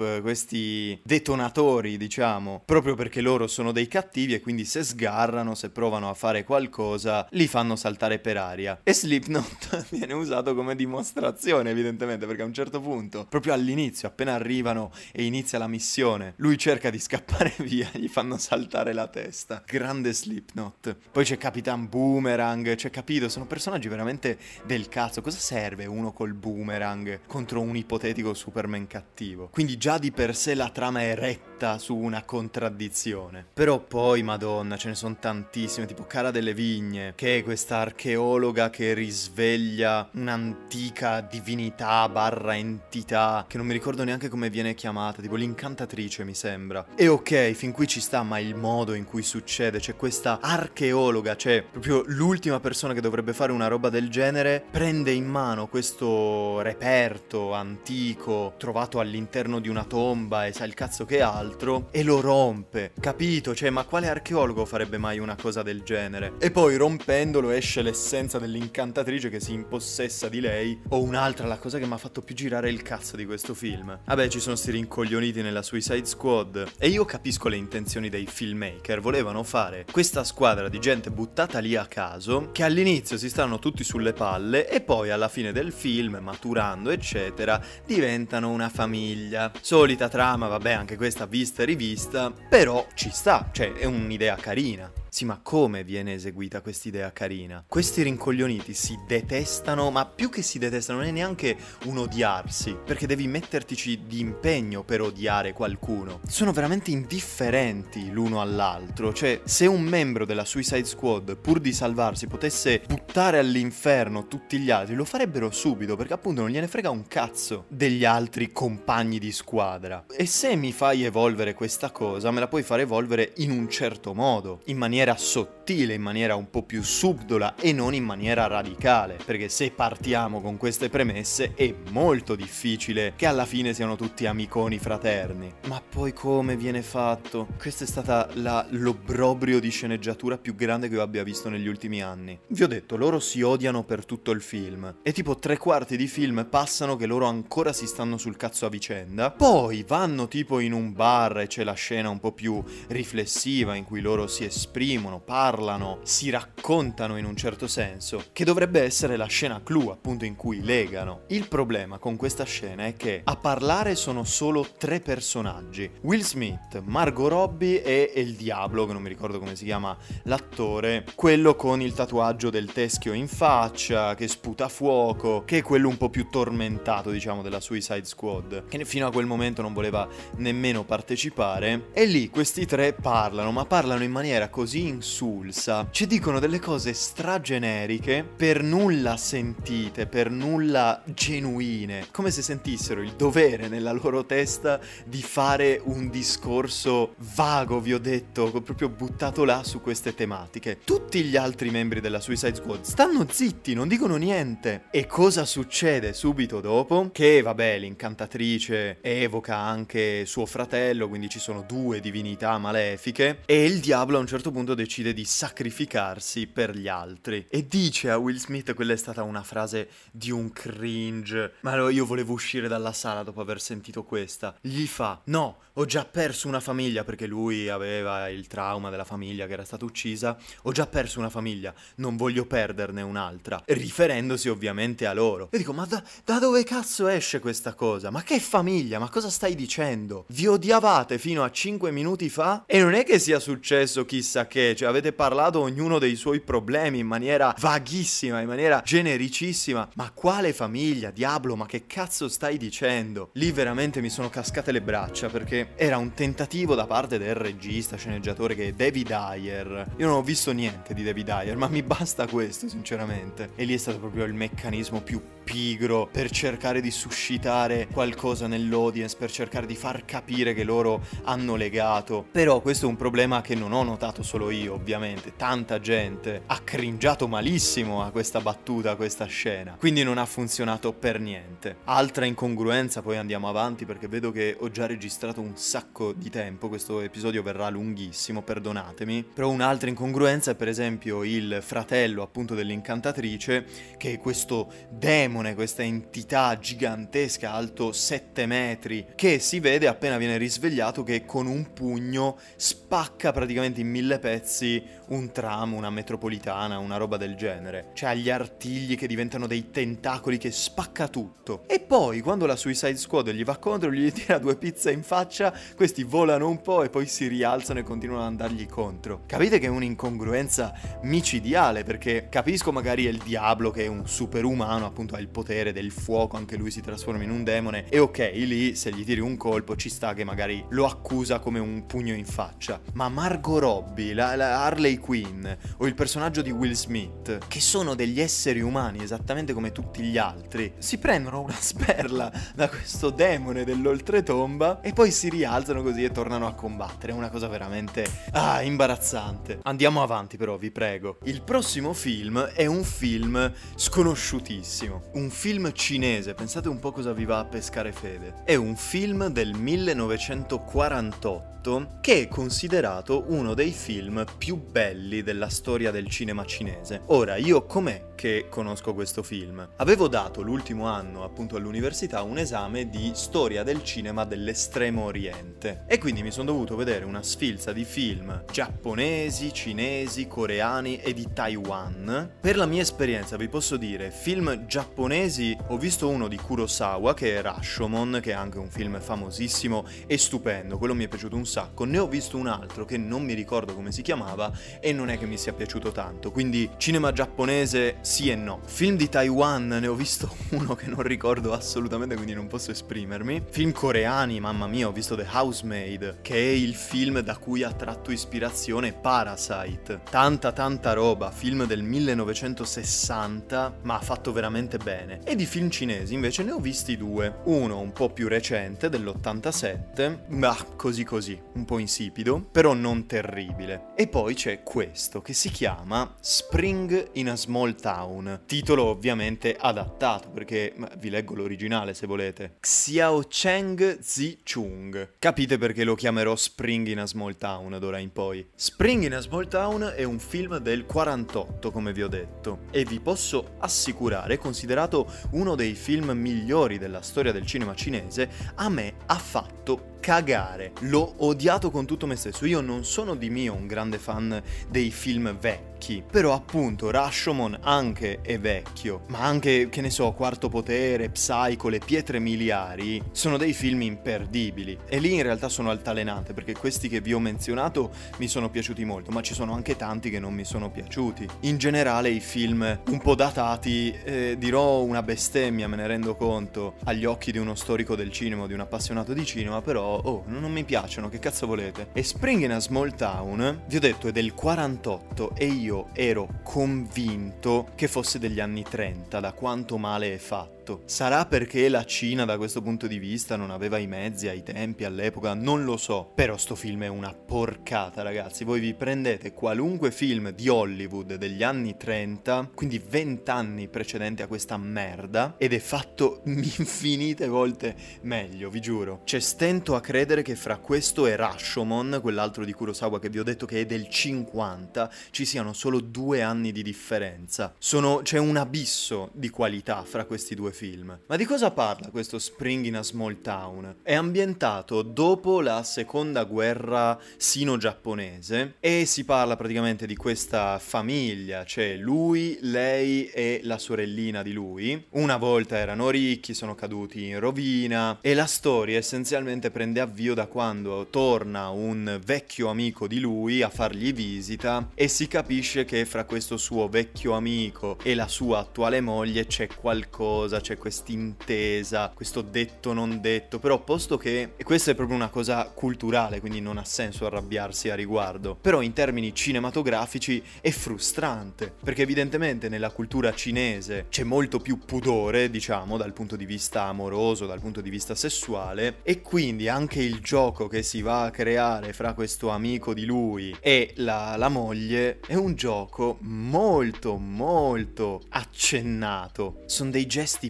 [0.00, 5.70] chip questi detonatori, diciamo, proprio perché loro sono dei cattivi e quindi se sgarrano, se
[5.70, 8.80] provano a fare qualcosa, li fanno saltare per aria.
[8.82, 14.34] E Slipknot viene usato come dimostrazione, evidentemente, perché a un certo punto, proprio all'inizio, appena
[14.34, 19.62] arrivano e inizia la missione, lui cerca di scappare via, gli fanno saltare la testa.
[19.66, 20.96] Grande Slipknot.
[21.10, 25.20] Poi c'è Capitan Boomerang, c'è capito, sono personaggi veramente del cazzo.
[25.20, 29.48] Cosa serve uno col boomerang contro un ipotetico Superman cattivo?
[29.50, 33.44] Quindi già già di per sé la trama è retta su una contraddizione.
[33.52, 38.70] Però poi, madonna, ce ne sono tantissime, tipo Cara delle Vigne, che è questa archeologa
[38.70, 45.34] che risveglia un'antica divinità barra entità, che non mi ricordo neanche come viene chiamata, tipo
[45.34, 46.86] l'incantatrice mi sembra.
[46.94, 51.36] E ok, fin qui ci sta, ma il modo in cui succede, c'è questa archeologa,
[51.36, 56.60] cioè proprio l'ultima persona che dovrebbe fare una roba del genere, prende in mano questo
[56.62, 62.20] reperto antico trovato all'interno di una tomba e sa il cazzo che altro e lo
[62.20, 62.92] rompe.
[63.00, 63.54] Capito?
[63.54, 66.34] Cioè, ma quale archeologo farebbe mai una cosa del genere?
[66.38, 71.78] E poi rompendolo esce l'essenza dell'incantatrice che si impossessa di lei o un'altra, la cosa
[71.78, 73.98] che mi ha fatto più girare il cazzo di questo film.
[74.04, 79.00] Vabbè, ci sono sti rincoglioniti nella Suicide Squad e io capisco le intenzioni dei filmmaker,
[79.00, 83.84] volevano fare questa squadra di gente buttata lì a caso che all'inizio si stanno tutti
[83.84, 89.52] sulle palle e poi alla fine del film, maturando eccetera, diventano una famiglia.
[89.62, 94.90] Solita trama, vabbè, anche questa vista e rivista, però ci sta, cioè è un'idea carina.
[95.10, 97.64] Sì, ma come viene eseguita quest'idea carina?
[97.66, 103.08] Questi rincoglioniti si detestano, ma più che si detestano non è neanche un odiarsi, perché
[103.08, 106.20] devi mettertici di impegno per odiare qualcuno.
[106.28, 112.28] Sono veramente indifferenti l'uno all'altro, cioè se un membro della Suicide Squad, pur di salvarsi,
[112.28, 117.08] potesse buttare all'inferno tutti gli altri, lo farebbero subito, perché appunto non gliene frega un
[117.08, 120.06] cazzo degli altri compagni di squadra.
[120.16, 124.14] E se mi fai evolvere questa cosa, me la puoi far evolvere in un certo
[124.14, 128.46] modo, in maniera maniera sottile, in maniera un po' più subdola e non in maniera
[128.46, 134.26] radicale, perché se partiamo con queste premesse è molto difficile che alla fine siano tutti
[134.26, 135.50] amiconi fraterni.
[135.68, 137.48] Ma poi come viene fatto?
[137.58, 142.02] Questa è stata la, l'obbrobrio di sceneggiatura più grande che io abbia visto negli ultimi
[142.02, 142.38] anni.
[142.48, 146.08] Vi ho detto, loro si odiano per tutto il film e tipo tre quarti di
[146.08, 150.74] film passano che loro ancora si stanno sul cazzo a vicenda, poi vanno tipo in
[150.74, 154.88] un bar e c'è la scena un po' più riflessiva in cui loro si esprimono
[154.90, 160.24] esprimono, parlano, si raccontano in un certo senso, che dovrebbe essere la scena clou appunto
[160.24, 161.20] in cui legano.
[161.28, 166.82] Il problema con questa scena è che a parlare sono solo tre personaggi, Will Smith,
[166.84, 171.80] Margot Robbie e il Diablo, che non mi ricordo come si chiama l'attore, quello con
[171.80, 176.28] il tatuaggio del teschio in faccia, che sputa fuoco, che è quello un po' più
[176.28, 182.06] tormentato diciamo della Suicide Squad, che fino a quel momento non voleva nemmeno partecipare, e
[182.06, 185.88] lì questi tre parlano, ma parlano in maniera così insulsa.
[185.90, 193.12] Ci dicono delle cose strageneriche, per nulla sentite, per nulla genuine, come se sentissero il
[193.12, 199.62] dovere nella loro testa di fare un discorso vago, vi ho detto, proprio buttato là
[199.62, 200.78] su queste tematiche.
[200.84, 204.84] Tutti gli altri membri della Suicide Squad stanno zitti, non dicono niente.
[204.90, 207.10] E cosa succede subito dopo?
[207.12, 213.80] Che vabbè, l'incantatrice evoca anche suo fratello, quindi ci sono due divinità malefiche e il
[213.80, 217.46] diavolo a un certo punto quando decide di sacrificarsi per gli altri.
[217.48, 222.06] E dice a Will Smith, quella è stata una frase di un cringe, ma io
[222.06, 224.54] volevo uscire dalla sala dopo aver sentito questa.
[224.60, 229.46] Gli fa, no, ho già perso una famiglia perché lui aveva il trauma della famiglia
[229.46, 235.06] che era stata uccisa, ho già perso una famiglia, non voglio perderne un'altra, riferendosi ovviamente
[235.06, 235.48] a loro.
[235.52, 238.10] E dico, ma da, da dove cazzo esce questa cosa?
[238.10, 238.98] Ma che famiglia?
[238.98, 240.24] Ma cosa stai dicendo?
[240.28, 244.74] Vi odiavate fino a 5 minuti fa e non è che sia successo chissà che,
[244.76, 250.52] cioè avete parlato ognuno dei suoi problemi in maniera vaghissima, in maniera genericissima, ma quale
[250.52, 251.10] famiglia?
[251.10, 253.30] Diablo, ma che cazzo stai dicendo?
[253.34, 257.96] Lì veramente mi sono cascate le braccia perché era un tentativo da parte del regista,
[257.96, 259.94] sceneggiatore che è David Ayer.
[259.96, 263.50] Io non ho visto niente di David Ayer, ma mi basta questo, sinceramente.
[263.54, 265.20] E lì è stato proprio il meccanismo più
[265.50, 271.56] pigro per cercare di suscitare qualcosa nell'audience, per cercare di far capire che loro hanno
[271.56, 272.24] legato.
[272.30, 275.32] Però questo è un problema che non ho notato solo io, ovviamente.
[275.34, 279.74] Tanta gente ha cringiato malissimo a questa battuta, a questa scena.
[279.76, 281.78] Quindi non ha funzionato per niente.
[281.86, 286.68] Altra incongruenza, poi andiamo avanti perché vedo che ho già registrato un sacco di tempo,
[286.68, 289.24] questo episodio verrà lunghissimo, perdonatemi.
[289.34, 295.54] Però un'altra incongruenza è per esempio il fratello appunto dell'incantatrice, che è questo demone demone,
[295.54, 301.72] questa entità gigantesca, alto 7 metri, che si vede appena viene risvegliato che con un
[301.72, 307.90] pugno spacca praticamente in mille pezzi un tram, una metropolitana, una roba del genere.
[307.94, 311.64] Cioè ha gli artigli che diventano dei tentacoli che spacca tutto.
[311.66, 315.52] E poi quando la Suicide Squad gli va contro, gli tira due pizze in faccia,
[315.74, 319.22] questi volano un po' e poi si rialzano e continuano ad andargli contro.
[319.26, 320.72] Capite che è un'incongruenza
[321.02, 325.92] micidiale perché capisco magari è il diavolo che è un superumano, appunto il potere del
[325.92, 327.88] fuoco, anche lui si trasforma in un demone.
[327.88, 331.58] E ok, lì se gli tiri un colpo ci sta che magari lo accusa come
[331.58, 332.80] un pugno in faccia.
[332.94, 335.46] Ma Margot Robbie, la, la Harley Quinn
[335.78, 340.18] o il personaggio di Will Smith, che sono degli esseri umani esattamente come tutti gli
[340.18, 346.10] altri, si prendono una sperla da questo demone dell'oltretomba e poi si rialzano così e
[346.10, 347.12] tornano a combattere.
[347.12, 349.60] È una cosa veramente ah, imbarazzante.
[349.62, 351.18] Andiamo avanti però, vi prego.
[351.24, 357.24] Il prossimo film è un film sconosciutissimo un film cinese, pensate un po' cosa vi
[357.24, 358.42] va a pescare fede.
[358.44, 365.90] È un film del 1948 che è considerato uno dei film più belli della storia
[365.90, 367.02] del cinema cinese.
[367.06, 369.66] Ora, io com'è che conosco questo film?
[369.76, 375.96] Avevo dato l'ultimo anno, appunto all'università, un esame di storia del cinema dell'estremo oriente e
[375.96, 382.32] quindi mi sono dovuto vedere una sfilza di film giapponesi, cinesi, coreani e di Taiwan.
[382.38, 387.38] Per la mia esperienza vi posso dire, film giapponesi ho visto uno di Kurosawa che
[387.38, 391.46] è Rashomon, che è anche un film famosissimo e stupendo, quello mi è piaciuto un
[391.46, 391.84] sacco.
[391.84, 395.16] Ne ho visto un altro che non mi ricordo come si chiamava e non è
[395.16, 396.30] che mi sia piaciuto tanto.
[396.30, 398.60] Quindi cinema giapponese sì e no.
[398.64, 403.44] Film di Taiwan ne ho visto uno che non ricordo assolutamente, quindi non posso esprimermi.
[403.50, 407.72] Film coreani, mamma mia, ho visto The Housemaid, che è il film da cui ha
[407.72, 410.00] tratto ispirazione Parasite.
[410.10, 415.20] Tanta tanta roba, film del 1960, ma ha fatto veramente bene.
[415.22, 417.42] E di film cinesi invece ne ho visti due.
[417.44, 423.92] Uno un po' più recente, dell'87, ma così così un po' insipido, però non terribile.
[423.94, 427.98] E poi c'è questo che si chiama Spring in a Small Town,
[428.46, 432.56] titolo ovviamente adattato perché vi leggo l'originale se volete.
[432.60, 435.12] Xiao Cheng Zi Chung.
[435.18, 438.48] Capite perché lo chiamerò Spring in a Small Town d'ora in poi.
[438.54, 442.84] Spring in a Small Town è un film del 48, come vi ho detto, e
[442.84, 448.94] vi posso assicurare, considerato uno dei film migliori della storia del cinema cinese, a me
[449.06, 450.72] ha fatto cagare.
[450.80, 452.46] L'ho odiato con tutto me stesso.
[452.46, 456.02] Io non sono di mio un grande fan dei film vecchi.
[456.10, 457.58] Però appunto Rashomon
[457.90, 463.36] anche è vecchio, ma anche, che ne so, Quarto Potere, Psycho, Le Pietre Miliari sono
[463.36, 464.78] dei film imperdibili.
[464.88, 468.84] E lì in realtà sono altalenante perché questi che vi ho menzionato mi sono piaciuti
[468.84, 471.26] molto, ma ci sono anche tanti che non mi sono piaciuti.
[471.40, 476.76] In generale i film un po' datati, eh, dirò una bestemmia, me ne rendo conto,
[476.84, 480.52] agli occhi di uno storico del cinema, di un appassionato di cinema, però oh, non
[480.52, 481.88] mi piacciono, che cazzo volete?
[481.92, 486.28] E Spring in a Small Town, vi ho detto, è del 48 e io ero
[486.44, 490.82] convinto che fosse degli anni 30, da quanto male è fatto fatto.
[490.84, 494.84] Sarà perché la Cina da questo punto di vista non aveva i mezzi ai tempi,
[494.84, 496.12] all'epoca, non lo so.
[496.14, 498.44] Però sto film è una porcata, ragazzi.
[498.44, 504.26] Voi vi prendete qualunque film di Hollywood degli anni 30, quindi 20 anni precedenti a
[504.26, 509.00] questa merda, ed è fatto infinite volte meglio, vi giuro.
[509.04, 513.24] C'è stento a credere che fra questo e Rashomon, quell'altro di Kurosawa che vi ho
[513.24, 517.54] detto che è del 50, ci siano solo due anni di differenza.
[517.58, 520.98] Sono, c'è un abisso di qualità fra questi due film.
[521.06, 523.76] Ma di cosa parla questo Spring in a Small Town?
[523.82, 531.76] È ambientato dopo la seconda guerra sino-giapponese e si parla praticamente di questa famiglia, cioè
[531.76, 534.86] lui, lei e la sorellina di lui.
[534.90, 540.26] Una volta erano ricchi, sono caduti in rovina e la storia essenzialmente prende avvio da
[540.26, 546.04] quando torna un vecchio amico di lui a fargli visita e si capisce che fra
[546.04, 552.72] questo suo vecchio amico e la sua attuale moglie c'è qualcosa, c'è quest'intesa, questo detto
[552.72, 556.64] non detto, però posto che e questa è proprio una cosa culturale, quindi non ha
[556.64, 563.86] senso arrabbiarsi a riguardo, però in termini cinematografici è frustrante, perché evidentemente nella cultura cinese
[563.88, 568.78] c'è molto più pudore, diciamo, dal punto di vista amoroso, dal punto di vista sessuale
[568.82, 573.36] e quindi anche il gioco che si va a creare fra questo amico di lui
[573.40, 579.42] e la, la moglie è un gioco molto molto accennato.
[579.46, 580.29] Sono dei gesti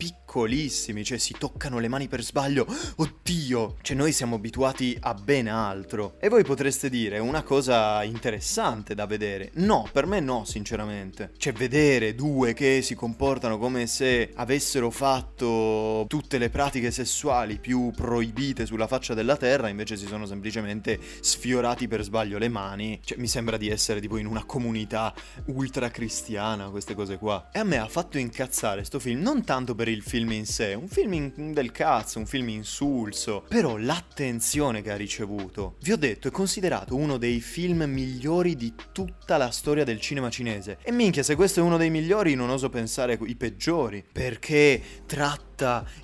[0.00, 2.66] piccolissimi, cioè si toccano le mani per sbaglio.
[2.96, 3.76] Oddio!
[3.82, 6.14] Cioè noi siamo abituati a ben altro.
[6.18, 9.50] E voi potreste dire una cosa interessante da vedere.
[9.56, 11.32] No, per me no, sinceramente.
[11.36, 17.90] Cioè vedere due che si comportano come se avessero fatto tutte le pratiche sessuali più
[17.94, 22.98] proibite sulla faccia della terra, invece si sono semplicemente sfiorati per sbaglio le mani.
[23.04, 25.12] Cioè mi sembra di essere tipo in una comunità
[25.46, 27.50] ultra cristiana, queste cose qua.
[27.52, 30.74] E a me ha fatto incazzare sto film, non tanto per il film in sé,
[30.74, 35.76] un film in- del cazzo, un film insulso, però l'attenzione che ha ricevuto.
[35.82, 40.30] Vi ho detto, è considerato uno dei film migliori di tutta la storia del cinema
[40.30, 40.78] cinese.
[40.82, 45.49] E minchia, se questo è uno dei migliori, non oso pensare i peggiori, perché tratta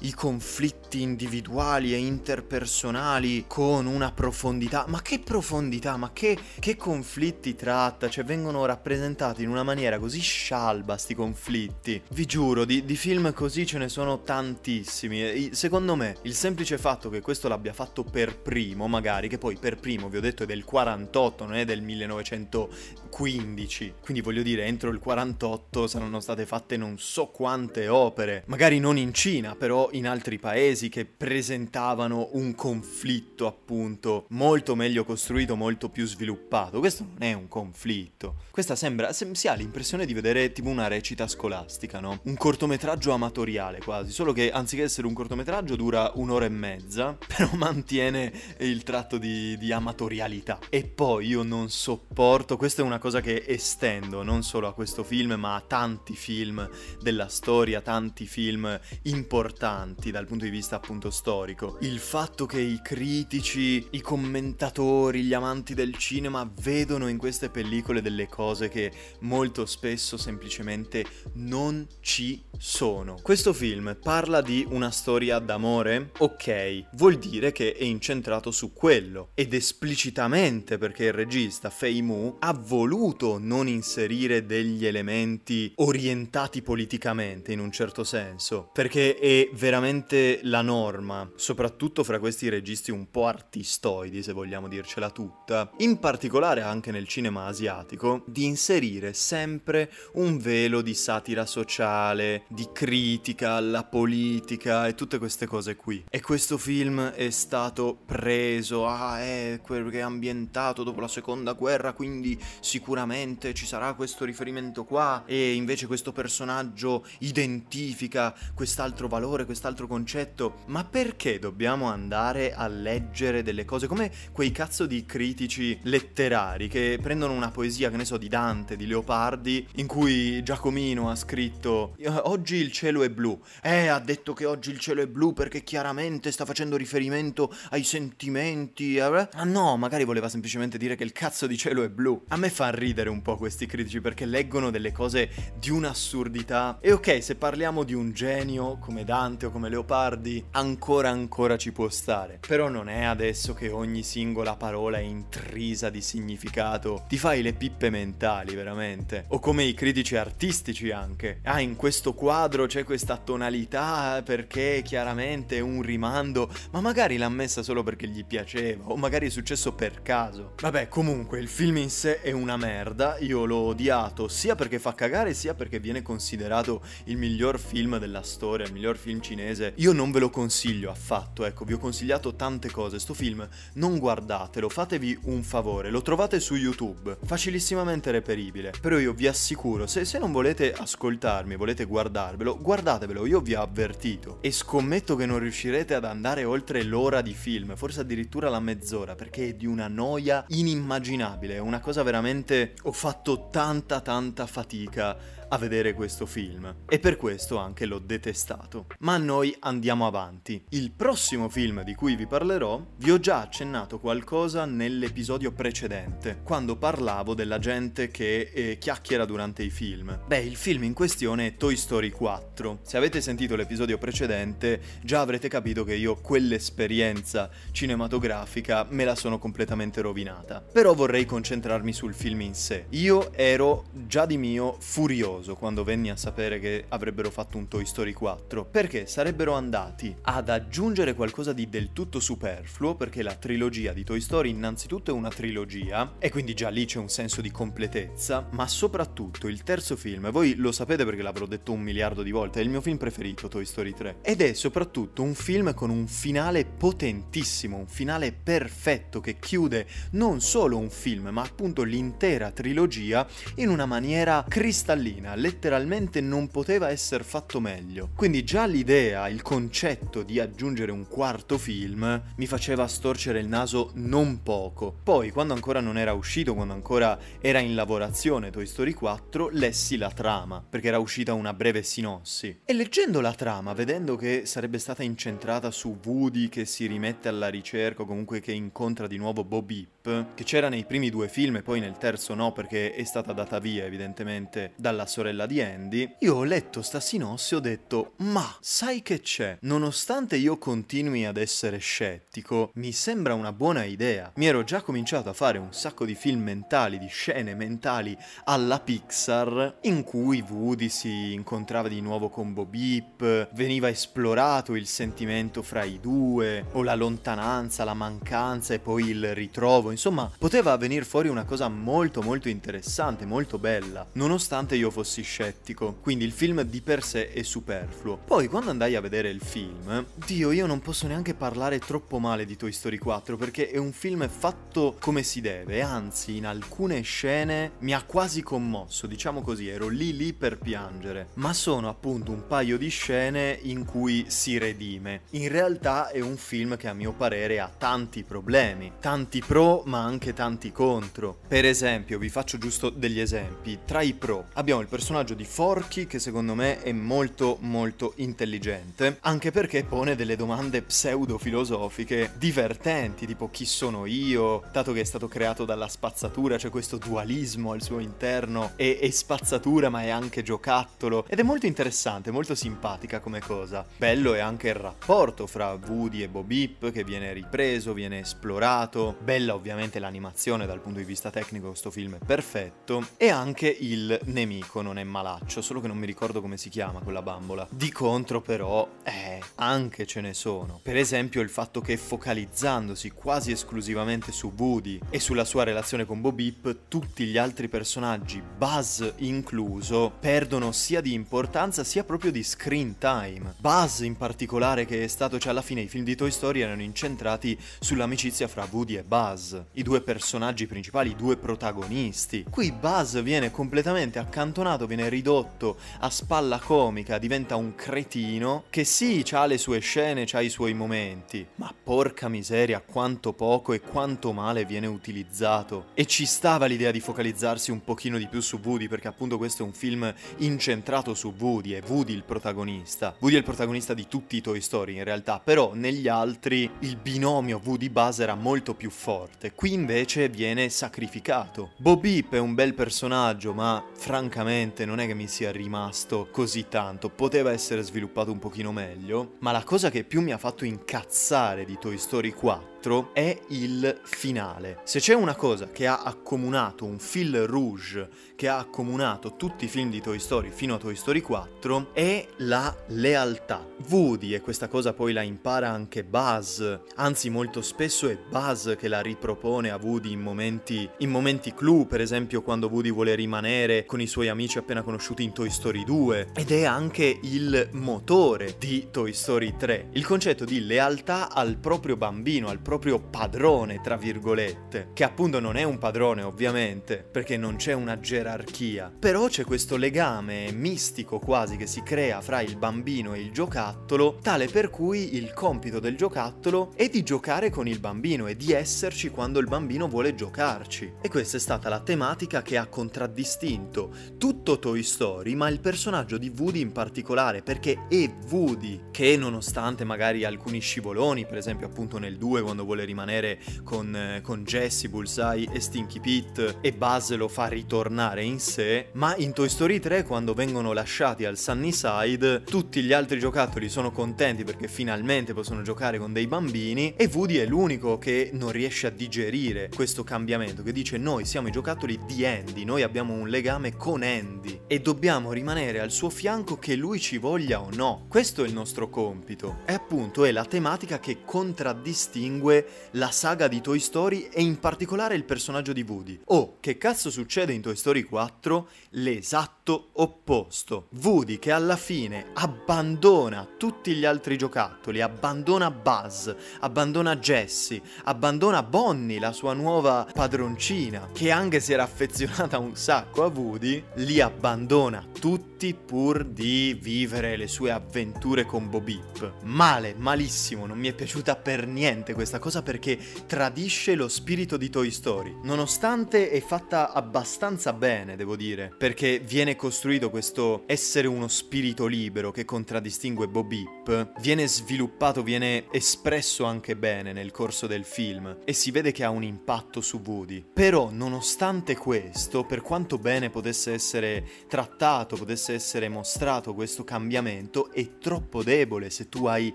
[0.00, 4.84] i conflitti individuali e interpersonali con una profondità.
[4.88, 8.10] Ma che profondità, ma che, che conflitti tratta?
[8.10, 12.02] Cioè vengono rappresentati in una maniera così scialba sti conflitti.
[12.10, 15.54] Vi giuro, di, di film così ce ne sono tantissimi.
[15.54, 19.78] Secondo me, il semplice fatto che questo l'abbia fatto per primo, magari, che poi per
[19.78, 23.94] primo, vi ho detto, è del 48, non è del 1915.
[24.00, 28.42] Quindi voglio dire, entro il 48 saranno state fatte non so quante opere.
[28.46, 34.74] Magari non in Cina Cina, però in altri paesi che presentavano un conflitto appunto molto
[34.74, 36.80] meglio costruito, molto più sviluppato.
[36.80, 38.36] Questo non è un conflitto.
[38.50, 42.20] Questa sembra, se, si ha l'impressione di vedere tipo una recita scolastica, no?
[42.24, 47.50] Un cortometraggio amatoriale quasi, solo che anziché essere un cortometraggio dura un'ora e mezza, però
[47.54, 50.58] mantiene il tratto di, di amatorialità.
[50.70, 55.04] E poi io non sopporto, questa è una cosa che estendo non solo a questo
[55.04, 56.68] film, ma a tanti film
[57.00, 61.76] della storia, tanti film importanti importanti dal punto di vista appunto storico.
[61.80, 68.00] Il fatto che i critici, i commentatori, gli amanti del cinema vedono in queste pellicole
[68.00, 73.18] delle cose che molto spesso semplicemente non ci sono.
[73.20, 76.12] Questo film parla di una storia d'amore?
[76.18, 82.36] Ok, vuol dire che è incentrato su quello ed esplicitamente perché il regista Fei Mu
[82.38, 90.40] ha voluto non inserire degli elementi orientati politicamente in un certo senso, perché è veramente
[90.42, 96.60] la norma, soprattutto fra questi registi un po' artistoidi, se vogliamo dircela tutta, in particolare
[96.60, 103.84] anche nel cinema asiatico, di inserire sempre un velo di satira sociale, di critica alla
[103.84, 106.04] politica e tutte queste cose qui.
[106.10, 111.52] E questo film è stato preso, ah, è quello che è ambientato dopo la seconda
[111.52, 119.44] guerra, quindi sicuramente ci sarà questo riferimento qua e invece questo personaggio identifica quest'altro valore,
[119.44, 125.78] quest'altro concetto, ma perché dobbiamo andare a leggere delle cose come quei cazzo di critici
[125.82, 131.10] letterari che prendono una poesia, che ne so, di Dante, di Leopardi, in cui Giacomino
[131.10, 133.40] ha scritto oggi il cielo è blu.
[133.62, 137.84] Eh, ha detto che oggi il cielo è blu perché chiaramente sta facendo riferimento ai
[137.84, 138.96] sentimenti.
[138.96, 139.28] Eh?
[139.32, 142.24] Ah no, magari voleva semplicemente dire che il cazzo di cielo è blu.
[142.28, 146.78] A me fa ridere un po' questi critici perché leggono delle cose di un'assurdità.
[146.80, 151.72] E ok, se parliamo di un genio come Dante o come Leopardi, ancora ancora ci
[151.72, 152.38] può stare.
[152.46, 157.04] Però non è adesso che ogni singola parola è intrisa di significato.
[157.08, 159.24] Ti fai le pippe mentali, veramente.
[159.28, 161.40] O come i critici artistici anche.
[161.42, 167.28] Ah, in questo quadro c'è questa tonalità perché chiaramente è un rimando, ma magari l'ha
[167.28, 170.52] messa solo perché gli piaceva o magari è successo per caso.
[170.60, 174.94] Vabbè, comunque il film in sé è una merda, io l'ho odiato sia perché fa
[174.94, 179.72] cagare sia perché viene considerato il miglior film della storia, il miglior film cinese.
[179.76, 183.98] Io non ve lo consiglio affatto, ecco, vi ho consigliato tante cose, sto film non
[183.98, 190.04] guardatelo, fatevi un favore, lo trovate su YouTube, facilissimamente reperibile, però io vi assicuro, se,
[190.04, 194.38] se non volete ascoltarmi, volete guardarvelo, guardatevelo, io vi ho avvertito.
[194.40, 199.16] E scommetto che non riuscirete ad andare oltre l'ora di film, forse addirittura la mezz'ora,
[199.16, 202.74] perché è di una noia inimmaginabile, è una cosa veramente...
[202.82, 205.16] ho fatto tanta tanta fatica
[205.48, 208.86] a vedere questo film e per questo anche l'ho detestato.
[209.00, 210.64] Ma noi andiamo avanti.
[210.70, 216.76] Il prossimo film di cui vi parlerò vi ho già accennato qualcosa nell'episodio precedente, quando
[216.76, 220.18] parlavo della gente che eh, chiacchiera durante i film.
[220.26, 222.80] Beh, il film in questione è Toy Story 4.
[222.82, 229.38] Se avete sentito l'episodio precedente già avrete capito che io quell'esperienza cinematografica me la sono
[229.38, 230.60] completamente rovinata.
[230.60, 232.86] Però vorrei concentrarmi sul film in sé.
[232.90, 237.68] Io ero già di mio furioso furioso quando venni a sapere che avrebbero fatto un
[237.68, 243.34] Toy Story 4, perché sarebbero andati ad aggiungere qualcosa di del tutto superfluo, perché la
[243.34, 247.40] trilogia di Toy Story innanzitutto è una trilogia, e quindi già lì c'è un senso
[247.40, 252.22] di completezza, ma soprattutto il terzo film, voi lo sapete perché l'avrò detto un miliardo
[252.22, 255.74] di volte, è il mio film preferito, Toy Story 3, ed è soprattutto un film
[255.74, 261.82] con un finale potentissimo, un finale perfetto che chiude non solo un film, ma appunto
[261.82, 263.26] l'intera trilogia
[263.56, 268.10] in una maniera cristallina scena letteralmente non poteva essere fatto meglio.
[268.14, 273.90] Quindi già l'idea, il concetto di aggiungere un quarto film mi faceva storcere il naso
[273.94, 274.94] non poco.
[275.02, 279.96] Poi, quando ancora non era uscito, quando ancora era in lavorazione Toy Story 4, lessi
[279.96, 282.60] la trama, perché era uscita una breve sinossi.
[282.64, 287.48] E leggendo la trama, vedendo che sarebbe stata incentrata su Woody che si rimette alla
[287.48, 291.56] ricerca, o comunque che incontra di nuovo Bob Eep, che c'era nei primi due film
[291.56, 296.16] e poi nel terzo no, perché è stata data via evidentemente dalla sorella di Andy,
[296.18, 299.56] io ho letto sta sinossi e ho detto, ma sai che c'è?
[299.62, 304.30] Nonostante io continui ad essere scettico, mi sembra una buona idea.
[304.34, 308.14] Mi ero già cominciato a fare un sacco di film mentali, di scene mentali
[308.44, 314.86] alla Pixar, in cui Woody si incontrava di nuovo con Bob Eep, veniva esplorato il
[314.86, 320.76] sentimento fra i due, o la lontananza, la mancanza e poi il ritrovo, insomma, poteva
[320.76, 326.24] venire fuori una cosa molto molto interessante, molto bella, nonostante io fossi fossi scettico, quindi
[326.24, 328.18] il film di per sé è superfluo.
[328.24, 332.44] Poi quando andai a vedere il film, Dio, io non posso neanche parlare troppo male
[332.44, 337.02] di Toy Story 4 perché è un film fatto come si deve, anzi in alcune
[337.02, 342.32] scene mi ha quasi commosso, diciamo così, ero lì lì per piangere, ma sono appunto
[342.32, 345.20] un paio di scene in cui si redime.
[345.30, 350.02] In realtà è un film che a mio parere ha tanti problemi, tanti pro ma
[350.02, 351.38] anche tanti contro.
[351.46, 356.06] Per esempio, vi faccio giusto degli esempi, tra i pro abbiamo il personaggio di Forky
[356.06, 363.50] che secondo me è molto molto intelligente, anche perché pone delle domande pseudo-filosofiche divertenti, tipo
[363.50, 367.98] chi sono io, dato che è stato creato dalla spazzatura, c'è questo dualismo al suo
[367.98, 373.40] interno, è, è spazzatura ma è anche giocattolo, ed è molto interessante, molto simpatica come
[373.40, 373.84] cosa.
[373.98, 379.14] Bello è anche il rapporto fra Woody e Bob Eep che viene ripreso, viene esplorato,
[379.22, 384.18] bella ovviamente l'animazione dal punto di vista tecnico, questo film è perfetto, e anche il
[384.24, 387.66] nemico, non è malaccio, solo che non mi ricordo come si chiama quella bambola.
[387.70, 390.78] Di contro però, eh, anche ce ne sono.
[390.80, 396.20] Per esempio il fatto che focalizzandosi quasi esclusivamente su Woody e sulla sua relazione con
[396.20, 402.44] Bob Eep, tutti gli altri personaggi, Buzz incluso, perdono sia di importanza sia proprio di
[402.44, 403.54] screen time.
[403.58, 406.82] Buzz in particolare che è stato, cioè alla fine i film di Toy Story erano
[406.82, 412.44] incentrati sull'amicizia fra Woody e Buzz, i due personaggi principali, i due protagonisti.
[412.48, 418.82] Qui Buzz viene completamente accantonato personato viene ridotto a spalla comica, diventa un cretino che
[418.82, 423.80] sì, ha le sue scene, ha i suoi momenti, ma porca miseria quanto poco e
[423.80, 425.86] quanto male viene utilizzato.
[425.94, 429.62] E ci stava l'idea di focalizzarsi un pochino di più su Woody perché appunto questo
[429.62, 433.14] è un film incentrato su Woody, è Woody il protagonista.
[433.20, 436.96] Woody è il protagonista di tutti i Toy Story in realtà, però negli altri il
[436.96, 439.52] binomio Woody-Buzz era molto più forte.
[439.52, 441.70] Qui invece viene sacrificato.
[441.76, 446.28] Bob Eep è un bel personaggio, ma francamente onestamente non è che mi sia rimasto
[446.30, 450.38] così tanto, poteva essere sviluppato un pochino meglio, ma la cosa che più mi ha
[450.38, 454.80] fatto incazzare di Toy Story 4 4 è il finale.
[454.84, 459.68] Se c'è una cosa che ha accomunato un fil rouge che ha accomunato tutti i
[459.68, 463.66] film di Toy Story fino a Toy Story 4 è la lealtà.
[463.88, 466.62] Woody, e questa cosa poi la impara anche Buzz,
[466.96, 471.86] anzi molto spesso è Buzz che la ripropone a Woody in momenti, in momenti clou,
[471.86, 475.84] per esempio quando Woody vuole rimanere con i suoi amici appena conosciuti in Toy Story
[475.84, 479.90] 2, ed è anche il motore di Toy Story 3.
[479.92, 485.54] Il concetto di lealtà al proprio bambino, al proprio padrone, tra virgolette, che appunto non
[485.54, 488.92] è un padrone ovviamente, perché non c'è una gerarchia.
[488.98, 494.18] Però c'è questo legame mistico quasi che si crea fra il bambino e il giocattolo,
[494.20, 498.50] tale per cui il compito del giocattolo è di giocare con il bambino e di
[498.50, 500.94] esserci quando il bambino vuole giocarci.
[501.00, 506.18] E questa è stata la tematica che ha contraddistinto tutto Toy Story, ma il personaggio
[506.18, 511.98] di Woody in particolare, perché è Woody che nonostante magari alcuni scivoloni, per esempio appunto
[511.98, 517.12] nel 2 quando vuole rimanere con, eh, con Jessie, Bullseye e Stinky Pete e Buzz
[517.12, 522.42] lo fa ritornare in sé, ma in Toy Story 3 quando vengono lasciati al Sunnyside
[522.42, 527.36] tutti gli altri giocattoli sono contenti perché finalmente possono giocare con dei bambini e Woody
[527.36, 531.98] è l'unico che non riesce a digerire questo cambiamento, che dice noi siamo i giocattoli
[532.06, 536.76] di Andy, noi abbiamo un legame con Andy e dobbiamo rimanere al suo fianco che
[536.76, 538.06] lui ci voglia o no.
[538.08, 542.45] Questo è il nostro compito e appunto è la tematica che contraddistingue
[542.92, 546.20] la saga di Toy Story e in particolare il personaggio di Woody.
[546.26, 550.88] Oh, che cazzo succede in Toy Story 4 l'esatto opposto.
[551.02, 556.30] Woody che alla fine abbandona tutti gli altri giocattoli, abbandona Buzz,
[556.60, 563.24] abbandona Jessie, abbandona Bonnie, la sua nuova padroncina, che anche si era affezionata un sacco
[563.24, 569.42] a Woody, li abbandona tutti pur di vivere le sue avventure con Bo Beep.
[569.44, 574.68] Male, malissimo, non mi è piaciuta per niente questa cosa perché tradisce lo spirito di
[574.68, 575.38] Toy Story.
[575.42, 582.30] Nonostante è fatta abbastanza bene, devo dire, perché viene costruito questo essere uno spirito libero
[582.30, 588.52] che contraddistingue Bob Beep, viene sviluppato, viene espresso anche bene nel corso del film e
[588.52, 590.44] si vede che ha un impatto su Woody.
[590.52, 597.98] Però, nonostante questo, per quanto bene potesse essere trattato, potesse essere mostrato questo cambiamento, è
[597.98, 599.52] troppo debole se tu hai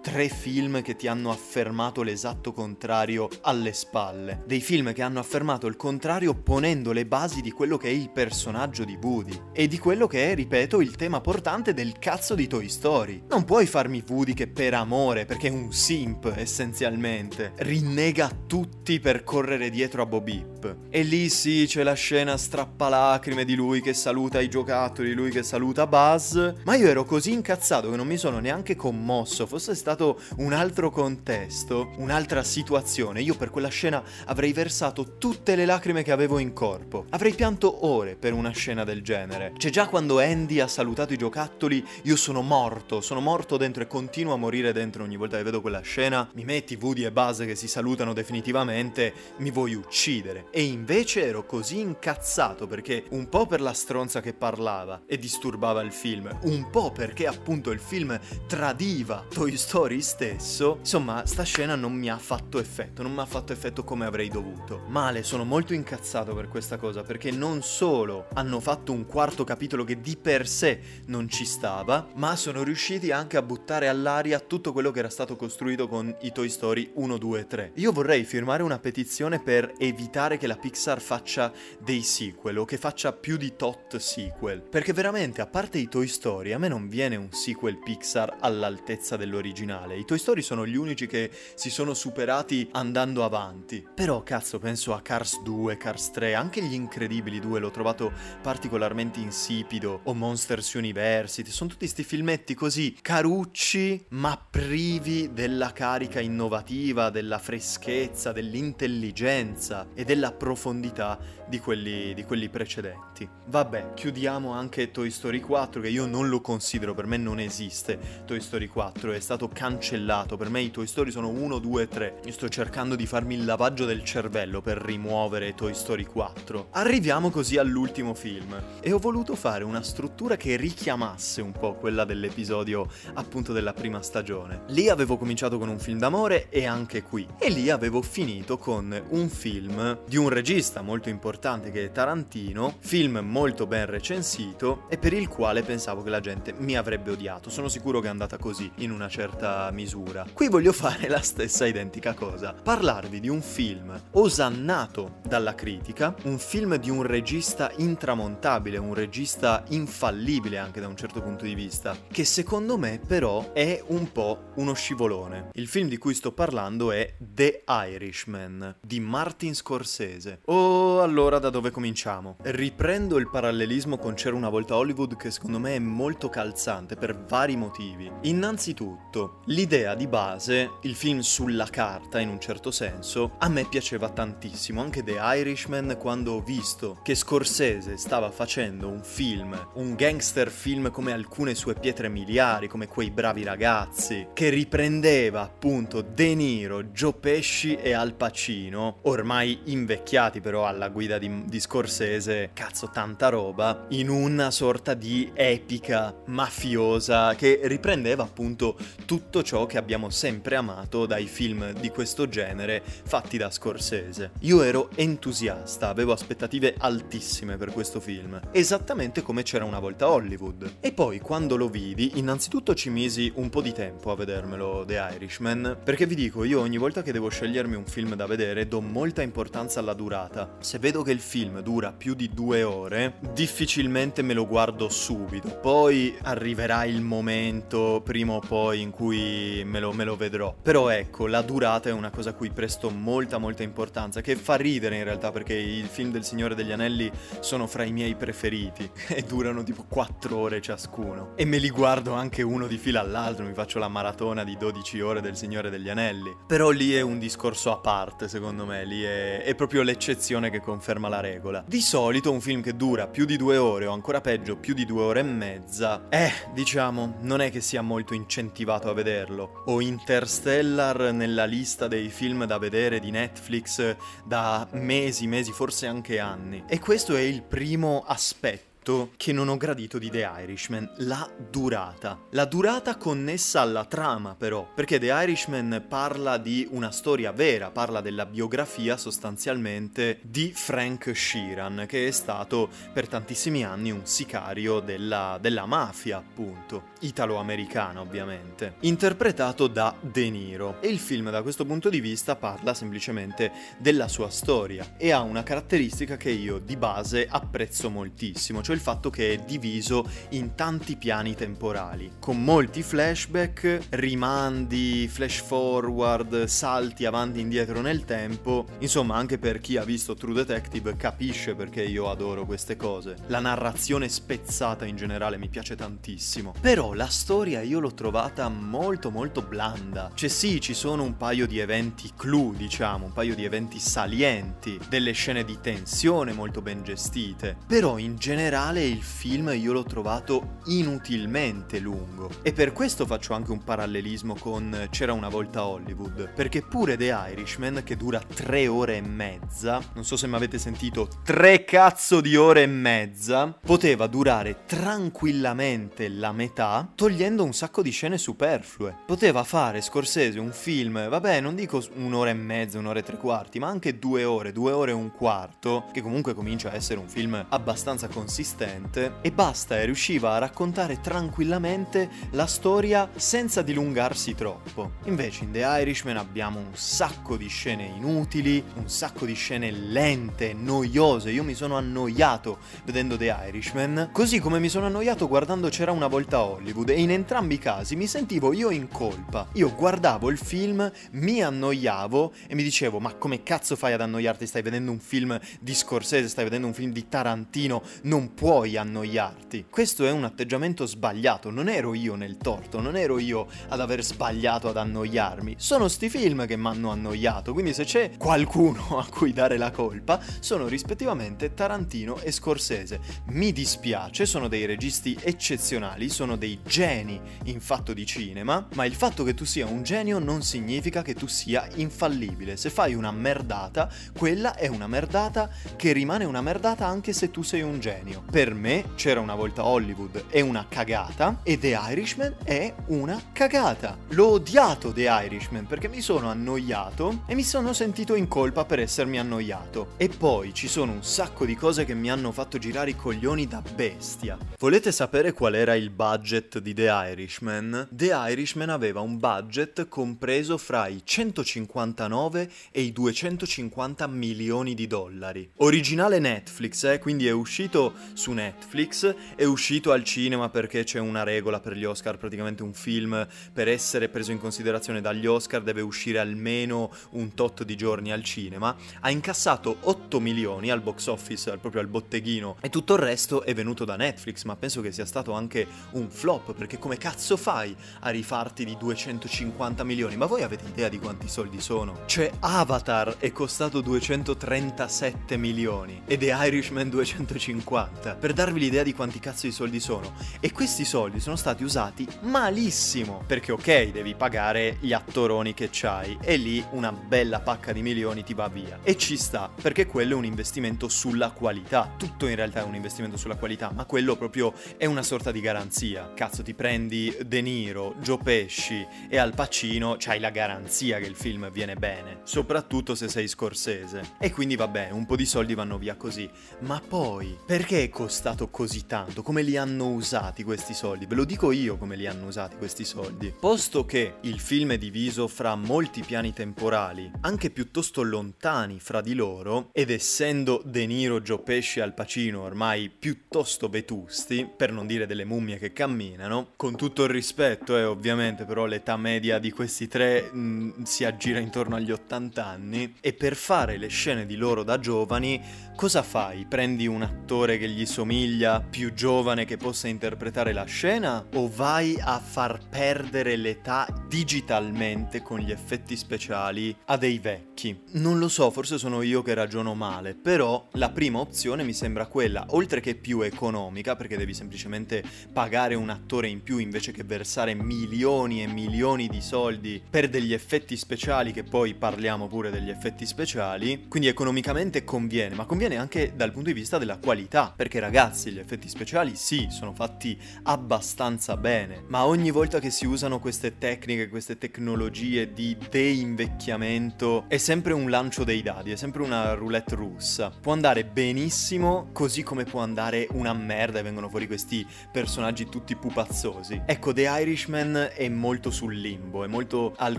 [0.00, 4.42] tre film che ti hanno affermato l'esatto contrario alle spalle.
[4.46, 8.10] Dei film che hanno affermato il contrario ponendo le basi di quello che è il
[8.10, 12.46] personaggio di Woody e di quello che è, ripeto, il tema portante del cazzo di
[12.46, 13.22] Toy Story.
[13.28, 19.24] Non puoi farmi Woody che per amore, perché è un simp essenzialmente, rinnega tutti per
[19.24, 20.76] correre dietro a Bo Beep.
[20.90, 25.42] E lì sì c'è la scena strappalacrime di lui che saluta i giocattoli, lui che
[25.52, 30.18] saluta Buzz, ma io ero così incazzato che non mi sono neanche commosso, fosse stato
[30.38, 36.10] un altro contesto, un'altra situazione, io per quella scena avrei versato tutte le lacrime che
[36.10, 37.04] avevo in corpo.
[37.10, 39.52] Avrei pianto ore per una scena del genere.
[39.54, 43.86] C'è già quando Andy ha salutato i giocattoli, io sono morto, sono morto dentro e
[43.86, 46.30] continuo a morire dentro ogni volta che vedo quella scena.
[46.32, 50.46] Mi metti Woody e Buzz che si salutano definitivamente, mi vuoi uccidere.
[50.50, 55.82] E invece ero così incazzato perché un po' per la stronza che parlava e disturbava
[55.82, 60.76] il film, un po' perché appunto il film tradiva Toy Story stesso.
[60.78, 64.28] Insomma, sta scena non mi ha fatto effetto, non mi ha fatto effetto come avrei
[64.28, 64.84] dovuto.
[64.86, 69.42] Male, sono molto incazzato per questa cosa perché non so solo hanno fatto un quarto
[69.42, 74.38] capitolo che di per sé non ci stava, ma sono riusciti anche a buttare all'aria
[74.38, 77.72] tutto quello che era stato costruito con i Toy Story 1, 2 e 3.
[77.76, 82.76] Io vorrei firmare una petizione per evitare che la Pixar faccia dei sequel o che
[82.76, 86.88] faccia più di tot sequel, perché veramente a parte i Toy Story a me non
[86.88, 89.96] viene un sequel Pixar all'altezza dell'originale.
[89.96, 93.86] I Toy Story sono gli unici che si sono superati andando avanti.
[93.94, 98.12] Però cazzo, penso a Cars 2, Cars 3, anche gli Incredibili 2 lo trovato
[98.42, 106.20] particolarmente insipido, o Monsters University, sono tutti questi filmetti così carucci, ma privi della carica
[106.20, 113.28] innovativa, della freschezza, dell'intelligenza e della profondità di quelli, di quelli precedenti.
[113.46, 117.98] Vabbè, chiudiamo anche Toy Story 4, che io non lo considero, per me non esiste
[118.24, 122.20] Toy Story 4, è stato cancellato, per me i Toy Story sono 1, 2, 3.
[122.24, 126.68] Io sto cercando di farmi il lavaggio del cervello per rimuovere Toy Story 4.
[126.72, 132.04] Arriviamo così all'ultimo film e ho voluto fare una struttura che richiamasse un po' quella
[132.04, 134.62] dell'episodio appunto della prima stagione.
[134.68, 137.26] Lì avevo cominciato con un film d'amore e anche qui.
[137.38, 142.76] E lì avevo finito con un film di un regista molto importante che è Tarantino,
[142.80, 147.10] film molto ben recensito e per per il quale pensavo che la gente mi avrebbe
[147.10, 147.50] odiato.
[147.50, 150.24] Sono sicuro che è andata così, in una certa misura.
[150.32, 156.38] Qui voglio fare la stessa identica cosa, parlarvi di un film osannato dalla critica, un
[156.38, 161.94] film di un regista intramontabile, un regista infallibile anche da un certo punto di vista,
[162.10, 165.50] che secondo me però è un po' uno scivolone.
[165.52, 170.40] Il film di cui sto parlando è The Irishman di Martin Scorsese.
[170.46, 172.36] Oh, allora da dove cominciamo?
[172.40, 177.24] Riprendo il parallelismo con C'era una volta Hollywood che secondo me è molto calzante per
[177.24, 178.10] vari motivi.
[178.22, 184.08] Innanzitutto, l'idea di base, il film sulla carta in un certo senso, a me piaceva
[184.08, 190.50] tantissimo, anche The Irishman quando ho visto che Scorsese stava facendo un film, un gangster
[190.50, 196.84] film come alcune sue pietre miliari, come quei bravi ragazzi, che riprendeva appunto De Niro,
[196.84, 203.28] Joe Pesci e Al Pacino, ormai invecchiati però alla guida di, di Scorsese, cazzo tanta
[203.28, 210.56] roba, in una sorta di epica mafiosa che riprendeva appunto tutto ciò che abbiamo sempre
[210.56, 214.32] amato dai film di questo genere fatti da Scorsese.
[214.40, 220.76] Io ero entusiasta, avevo aspettative altissime per questo film, esattamente come c'era una volta Hollywood.
[220.80, 225.10] E poi quando lo vidi, innanzitutto ci misi un po' di tempo a vedermelo The
[225.14, 228.80] Irishman, perché vi dico, io ogni volta che devo scegliermi un film da vedere do
[228.80, 230.56] molta importanza alla durata.
[230.60, 235.58] Se vedo che il film dura più di due ore, difficilmente me lo guardo subito.
[235.60, 240.54] Poi arriverà il momento, prima o poi, in cui me lo, me lo vedrò.
[240.60, 244.54] Però ecco, la durata è una cosa a cui presto molta molta importanza, che fa
[244.54, 247.10] ridere in realtà perché i film del Signore degli Anelli
[247.40, 251.32] sono fra i miei preferiti e durano tipo 4 ore ciascuno.
[251.36, 255.00] E me li guardo anche uno di fila all'altro, mi faccio la maratona di 12
[255.00, 256.34] ore del Signore degli Anelli.
[256.46, 260.60] Però lì è un discorso a parte, secondo me, lì è, è proprio l'eccezione che
[260.60, 261.64] conferma la regola.
[261.66, 264.86] Di solito un film che dura più di due ore o ancora peggio più di
[264.86, 269.64] due ore e mezza, eh, diciamo, non è che sia molto incentivato a vederlo.
[269.66, 276.20] Ho Interstellar nella lista dei film da vedere di Netflix da mesi, mesi, forse anche
[276.20, 276.62] anni.
[276.68, 278.71] E questo è il primo aspetto
[279.16, 282.18] che non ho gradito di The Irishman, la durata.
[282.30, 288.00] La durata connessa alla trama però, perché The Irishman parla di una storia vera, parla
[288.00, 295.38] della biografia sostanzialmente di Frank Sheeran, che è stato per tantissimi anni un sicario della,
[295.40, 300.80] della mafia, appunto, italo-americana ovviamente, interpretato da De Niro.
[300.80, 305.20] E il film da questo punto di vista parla semplicemente della sua storia e ha
[305.20, 310.08] una caratteristica che io di base apprezzo moltissimo, cioè cioè il fatto che è diviso
[310.30, 318.04] in tanti piani temporali, con molti flashback, rimandi, flash forward, salti avanti e indietro nel
[318.04, 318.66] tempo.
[318.78, 323.16] Insomma, anche per chi ha visto True Detective capisce perché io adoro queste cose.
[323.26, 326.54] La narrazione spezzata in generale mi piace tantissimo.
[326.60, 330.10] Però la storia io l'ho trovata molto molto blanda.
[330.14, 334.78] Cioè sì, ci sono un paio di eventi clou, diciamo, un paio di eventi salienti,
[334.88, 339.82] delle scene di tensione molto ben gestite, però in generale generale il film io l'ho
[339.82, 342.30] trovato inutilmente lungo.
[342.42, 347.12] E per questo faccio anche un parallelismo con C'era una volta Hollywood, perché pure The
[347.30, 352.20] Irishman, che dura tre ore e mezza, non so se mi avete sentito, tre cazzo
[352.20, 358.98] di ore e mezza, poteva durare tranquillamente la metà, togliendo un sacco di scene superflue.
[359.06, 363.58] Poteva fare Scorsese un film, vabbè, non dico un'ora e mezza, un'ora e tre quarti,
[363.58, 367.08] ma anche due ore, due ore e un quarto, che comunque comincia a essere un
[367.08, 374.34] film abbastanza consistente consistente e basta e riusciva a raccontare tranquillamente la storia senza dilungarsi
[374.34, 374.92] troppo.
[375.04, 380.52] Invece in The Irishman abbiamo un sacco di scene inutili, un sacco di scene lente,
[380.52, 381.30] noiose.
[381.30, 386.08] Io mi sono annoiato vedendo The Irishman, così come mi sono annoiato guardando C'era una
[386.08, 389.48] volta Hollywood e in entrambi i casi mi sentivo io in colpa.
[389.54, 394.46] Io guardavo il film, mi annoiavo e mi dicevo "Ma come cazzo fai ad annoiarti?
[394.46, 399.66] Stai vedendo un film di Scorsese, stai vedendo un film di Tarantino, non puoi annoiarti.
[399.70, 404.02] Questo è un atteggiamento sbagliato, non ero io nel torto, non ero io ad aver
[404.02, 405.54] sbagliato ad annoiarmi.
[405.58, 409.70] Sono sti film che mi hanno annoiato, quindi se c'è qualcuno a cui dare la
[409.70, 412.98] colpa, sono rispettivamente Tarantino e Scorsese.
[413.26, 418.96] Mi dispiace, sono dei registi eccezionali, sono dei geni in fatto di cinema, ma il
[418.96, 422.56] fatto che tu sia un genio non significa che tu sia infallibile.
[422.56, 423.88] Se fai una merdata,
[424.18, 428.30] quella è una merdata che rimane una merdata anche se tu sei un genio.
[428.32, 433.98] Per me c'era una volta Hollywood è una cagata e The Irishman è una cagata.
[434.08, 438.80] L'ho odiato The Irishman perché mi sono annoiato e mi sono sentito in colpa per
[438.80, 439.88] essermi annoiato.
[439.98, 443.46] E poi ci sono un sacco di cose che mi hanno fatto girare i coglioni
[443.46, 444.38] da bestia.
[444.58, 447.88] Volete sapere qual era il budget di The Irishman?
[447.90, 455.50] The Irishman aveva un budget compreso fra i 159 e i 250 milioni di dollari.
[455.56, 457.92] Originale Netflix, eh, quindi è uscito
[458.22, 462.72] su Netflix, è uscito al cinema perché c'è una regola per gli Oscar, praticamente un
[462.72, 468.12] film per essere preso in considerazione dagli Oscar deve uscire almeno un tot di giorni
[468.12, 468.76] al cinema.
[469.00, 473.54] Ha incassato 8 milioni al box office, proprio al botteghino, e tutto il resto è
[473.54, 477.74] venuto da Netflix, ma penso che sia stato anche un flop, perché come cazzo fai
[478.02, 480.16] a rifarti di 250 milioni?
[480.16, 482.02] Ma voi avete idea di quanti soldi sono?
[482.06, 489.18] Cioè Avatar è costato 237 milioni e The Irishman 250, per darvi l'idea di quanti
[489.18, 490.14] cazzo di soldi sono.
[490.40, 496.18] E questi soldi sono stati usati malissimo, perché ok, devi pagare gli attoroni che c'hai
[496.20, 498.78] e lì una bella pacca di milioni ti va via.
[498.82, 501.94] E ci sta, perché quello è un investimento sulla qualità.
[501.96, 505.40] Tutto in realtà è un investimento sulla qualità, ma quello proprio è una sorta di
[505.40, 506.12] garanzia.
[506.14, 511.16] Cazzo, ti prendi De Niro, Joe Pesci e Al Pacino, c'hai la garanzia che il
[511.16, 514.14] film viene bene, soprattutto se sei scorsese.
[514.18, 516.28] E quindi vabbè, un po' di soldi vanno via così.
[516.60, 519.22] Ma poi, perché è costato così tanto?
[519.22, 521.06] Come li hanno usati questi soldi?
[521.06, 523.32] Ve lo dico io come li hanno usati questi soldi.
[523.38, 529.14] Posto che il film è diviso fra molti piani temporali, anche piuttosto lontani fra di
[529.14, 534.88] loro, ed essendo De Niro, Joe Pesci e Al Pacino ormai piuttosto vetusti, per non
[534.88, 539.52] dire delle mummie che camminano, con tutto il rispetto, eh, ovviamente, però l'età media di
[539.52, 544.26] questi tre mh, mm, si aggira intorno agli 80 anni, e per fare le scene
[544.26, 545.40] di loro da giovani,
[545.76, 546.46] cosa fai?
[546.48, 551.96] Prendi un attore che gli somiglia, più giovane che possa interpretare la scena, o vai
[552.00, 557.80] a far perdere l'età digitalmente con gli effetti speciali a dei vecchi?
[557.92, 562.06] Non lo so, forse sono io che ragiono male, però la prima opzione mi sembra
[562.06, 565.02] quella, oltre che più economica, perché devi semplicemente
[565.32, 570.32] pagare un attore in più invece che versare milioni e milioni di soldi per degli
[570.32, 576.12] effetti speciali, che poi parliamo pure degli effetti speciali, quindi economicamente conviene, ma conviene anche
[576.14, 581.36] dal punto di vista della qualità, perché ragazzi gli effetti speciali sì, sono fatti abbastanza
[581.36, 587.72] bene, ma ogni volta che si usano queste tecniche, queste tecnologie di deinvecchiamento, è sempre
[587.72, 590.30] un lancio dei dadi, è sempre una roulette russa.
[590.30, 595.76] Può andare benissimo, così come può andare una merda e vengono fuori questi personaggi tutti
[595.76, 596.62] pupazzosi.
[596.66, 599.98] Ecco, The Irishman è molto sul limbo, è molto al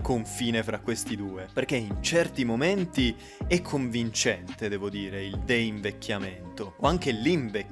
[0.00, 3.14] confine fra questi due, perché in certi momenti
[3.46, 7.63] è convincente, devo dire, il deinvecchiamento o anche l'invecchiamento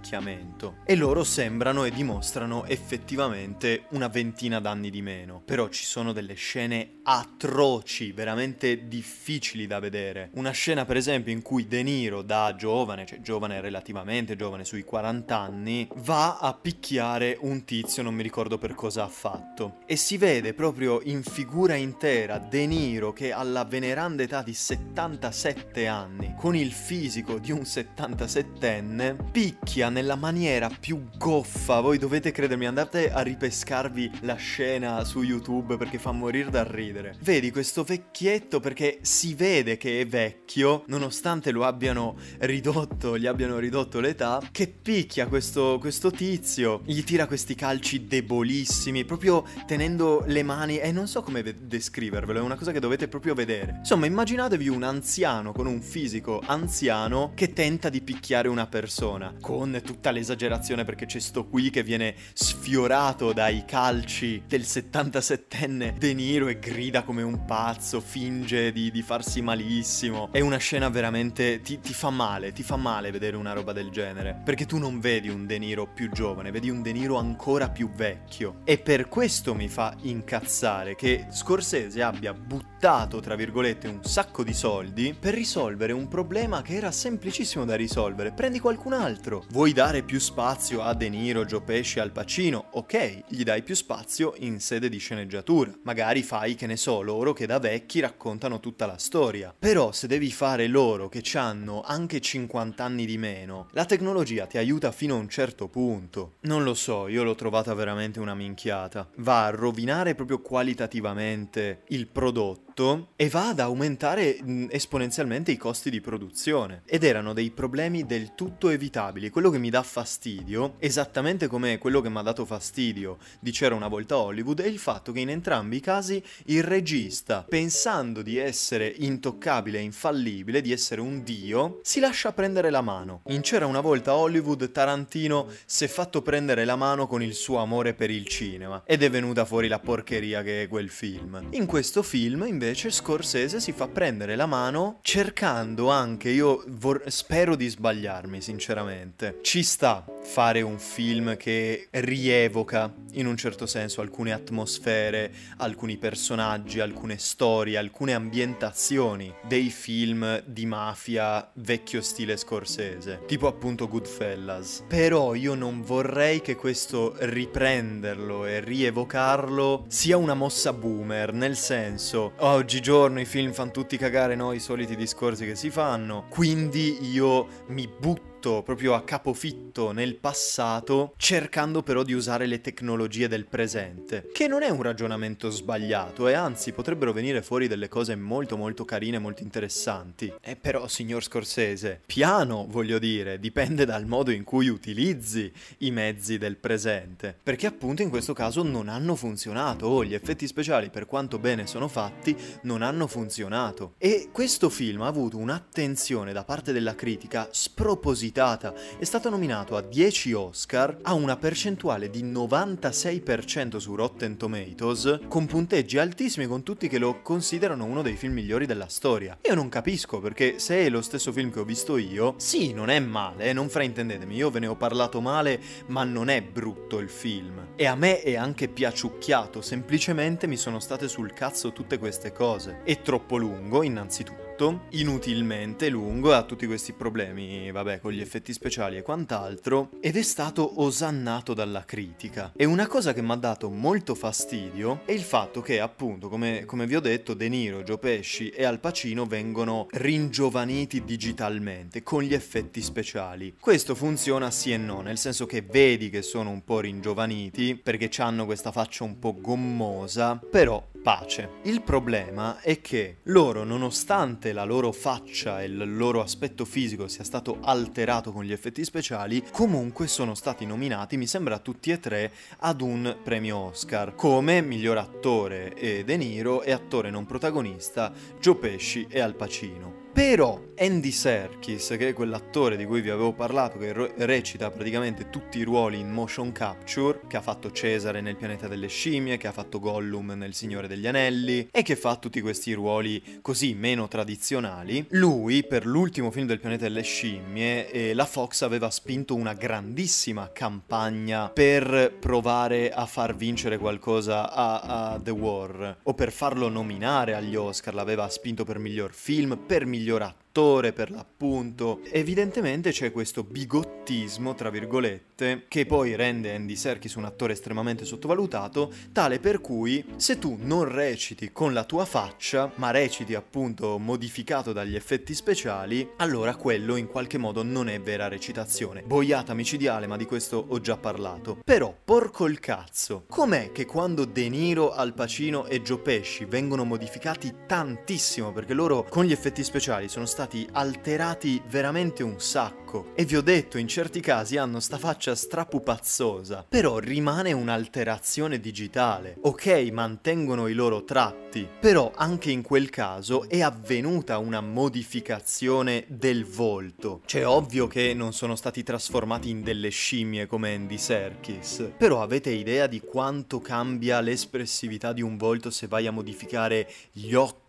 [0.84, 5.43] e loro sembrano e dimostrano effettivamente una ventina d'anni di meno.
[5.45, 10.31] Però ci sono delle scene atroci, veramente difficili da vedere.
[10.35, 14.85] Una scena per esempio in cui De Niro da giovane, cioè giovane relativamente giovane, sui
[14.85, 19.79] 40 anni, va a picchiare un tizio, non mi ricordo per cosa ha fatto.
[19.87, 25.87] E si vede proprio in figura intera De Niro che alla veneranda età di 77
[25.87, 31.81] anni, con il fisico di un 77enne, picchia nella maniera più goffa.
[31.81, 36.91] Voi dovete credermi, andate a ripescarvi la scena su YouTube perché fa morire da ridere.
[37.20, 43.59] Vedi questo vecchietto perché si vede che è vecchio, nonostante lo abbiano ridotto, gli abbiano
[43.59, 50.43] ridotto l'età, che picchia questo, questo tizio, gli tira questi calci debolissimi, proprio tenendo le
[50.43, 53.76] mani, e non so come ve- descrivervelo, è una cosa che dovete proprio vedere.
[53.78, 59.80] Insomma, immaginatevi un anziano con un fisico anziano che tenta di picchiare una persona, con
[59.84, 66.49] tutta l'esagerazione perché c'è sto qui che viene sfiorato dai calci del 77enne De Niro
[66.49, 70.30] e grida come un pazzo, finge di, di farsi malissimo.
[70.33, 71.61] È una scena veramente...
[71.61, 74.99] Ti, ti fa male, ti fa male vedere una roba del genere, perché tu non
[74.99, 78.62] vedi un De Niro più giovane, vedi un De Niro ancora più vecchio.
[78.64, 84.53] E per questo mi fa incazzare che Scorsese abbia buttato, tra virgolette, un sacco di
[84.53, 88.33] soldi per risolvere un problema che era semplicissimo da risolvere.
[88.33, 89.45] Prendi qualcun altro.
[89.51, 92.70] Vuoi dare più spazio a De Niro, Joe Pesci, Al Pacino?
[92.72, 95.70] Ok, gli dai più spazio in sede di sceneggiatura.
[95.85, 99.55] Magari fai, che ne so, loro che da vecchi raccontano tutta la storia.
[99.59, 104.59] Però se devi fare loro che hanno anche 50 anni di meno, la tecnologia ti
[104.59, 106.35] aiuta fino a un certo punto.
[106.41, 109.09] Non lo so, io l'ho trovata veramente una minchiata.
[109.16, 114.39] Va a rovinare proprio qualitativamente il prodotto tutto e va ad aumentare
[114.70, 116.83] esponenzialmente i costi di produzione.
[116.87, 119.31] Ed erano dei problemi del tutto evitabili.
[119.31, 123.75] Quello che mi dà fastidio, esattamente come quello che mi ha dato fastidio di C'era
[123.75, 128.39] una volta Hollywood, è il fatto che in entrambi i casi il regista, pensando di
[128.39, 133.23] essere intoccabile e infallibile, di essere un dio, si lascia prendere la mano.
[133.27, 137.59] In C'era una volta Hollywood, Tarantino si è fatto prendere la mano con il suo
[137.59, 141.49] amore per il cinema ed è venuta fuori la porcheria che è quel film.
[141.51, 147.57] In questo film, invece, Scorsese si fa prendere la mano cercando anche, io vor- spero
[147.57, 154.33] di sbagliarmi sinceramente, ci sta fare un film che rievoca in un certo senso alcune
[154.33, 163.49] atmosfere, alcuni personaggi, alcune storie, alcune ambientazioni dei film di mafia vecchio stile scorsese, tipo
[163.49, 164.85] appunto Goodfellas.
[164.87, 172.35] Però io non vorrei che questo riprenderlo e rievocarlo sia una mossa boomer, nel senso,
[172.55, 177.47] oggigiorno i film fanno tutti cagare no, i soliti discorsi che si fanno, quindi io
[177.69, 184.28] mi butto proprio a capofitto nel passato, cercando però di usare le tecnologie del presente,
[184.32, 188.84] che non è un ragionamento sbagliato e anzi potrebbero venire fuori delle cose molto molto
[188.84, 190.32] carine, molto interessanti.
[190.40, 196.36] E però, signor Scorsese, piano, voglio dire, dipende dal modo in cui utilizzi i mezzi
[196.36, 201.07] del presente, perché appunto in questo caso non hanno funzionato, o gli effetti speciali per
[201.07, 203.95] quanto bene sono fatti non hanno funzionato.
[203.99, 208.74] E questo film ha avuto un'attenzione da parte della critica spropositata inusitata.
[208.99, 215.47] È stato nominato a 10 Oscar, ha una percentuale di 96% su Rotten Tomatoes, con
[215.47, 219.37] punteggi altissimi con tutti che lo considerano uno dei film migliori della storia.
[219.43, 222.89] Io non capisco perché se è lo stesso film che ho visto io, sì, non
[222.89, 227.11] è male, non fraintendetemi, io ve ne ho parlato male, ma non è brutto il
[227.11, 227.68] film.
[227.76, 232.80] E a me è anche piaciucchiato, semplicemente mi sono state sul cazzo tutte queste cose.
[232.85, 234.41] È troppo lungo, innanzitutto
[234.91, 240.23] inutilmente lungo ha tutti questi problemi, vabbè, con gli effetti speciali e quant'altro, ed è
[240.23, 242.53] stato osannato dalla critica.
[242.55, 246.65] E una cosa che mi ha dato molto fastidio è il fatto che, appunto, come,
[246.65, 252.23] come vi ho detto, De Niro, Joe Pesci e Al Pacino vengono ringiovaniti digitalmente con
[252.23, 253.57] gli effetti speciali.
[253.59, 258.11] Questo funziona sì e no, nel senso che vedi che sono un po' ringiovaniti perché
[258.23, 261.51] hanno questa faccia un po' gommosa, però pace.
[261.65, 267.25] Il problema è che loro, nonostante la loro faccia e il loro aspetto fisico sia
[267.25, 272.33] stato alterato con gli effetti speciali, comunque sono stati nominati, mi sembra tutti e tre,
[272.59, 278.57] ad un premio Oscar, come miglior attore e De Niro e attore non protagonista Joe
[278.57, 280.02] Pesci e Al Pacino.
[280.13, 283.93] Però Andy Serkis, che è quell'attore di cui vi avevo parlato, che
[284.25, 288.89] recita praticamente tutti i ruoli in motion capture, che ha fatto Cesare nel Pianeta delle
[288.89, 293.39] Scimmie, che ha fatto Gollum nel Signore degli Anelli e che fa tutti questi ruoli
[293.41, 298.91] così meno tradizionali, lui per l'ultimo film del Pianeta delle Scimmie eh, la Fox aveva
[298.91, 306.15] spinto una grandissima campagna per provare a far vincere qualcosa a, a The War o
[306.15, 311.11] per farlo nominare agli Oscar, l'aveva spinto per miglior film, per miglior miglior attore per
[311.13, 312.01] l'appunto.
[312.11, 315.32] Evidentemente c'è questo bigottismo, tra virgolette,
[315.68, 320.84] che poi rende Andy Serkis un attore estremamente sottovalutato, tale per cui se tu non
[320.84, 327.07] reciti con la tua faccia, ma reciti appunto modificato dagli effetti speciali, allora quello in
[327.07, 329.03] qualche modo non è vera recitazione.
[329.03, 331.59] Boiata micidiale, ma di questo ho già parlato.
[331.64, 336.84] Però, porco il cazzo, com'è che quando De Niro, Al Pacino e Joe Pesci vengono
[336.84, 343.12] modificati tantissimo, perché loro con gli effetti speciali sono stati alterati veramente un sacco.
[343.14, 346.64] E vi ho detto, in certi casi hanno sta faccia strapupazzosa.
[346.68, 349.37] Però rimane un'alterazione digitale.
[349.43, 351.68] Ok, mantengono i loro tratti.
[351.80, 357.20] Però anche in quel caso è avvenuta una modificazione del volto.
[357.26, 361.93] Cioè, ovvio che non sono stati trasformati in delle scimmie come Andy Serkis.
[361.97, 367.35] Però avete idea di quanto cambia l'espressività di un volto se vai a modificare gli
[367.35, 367.62] occhi,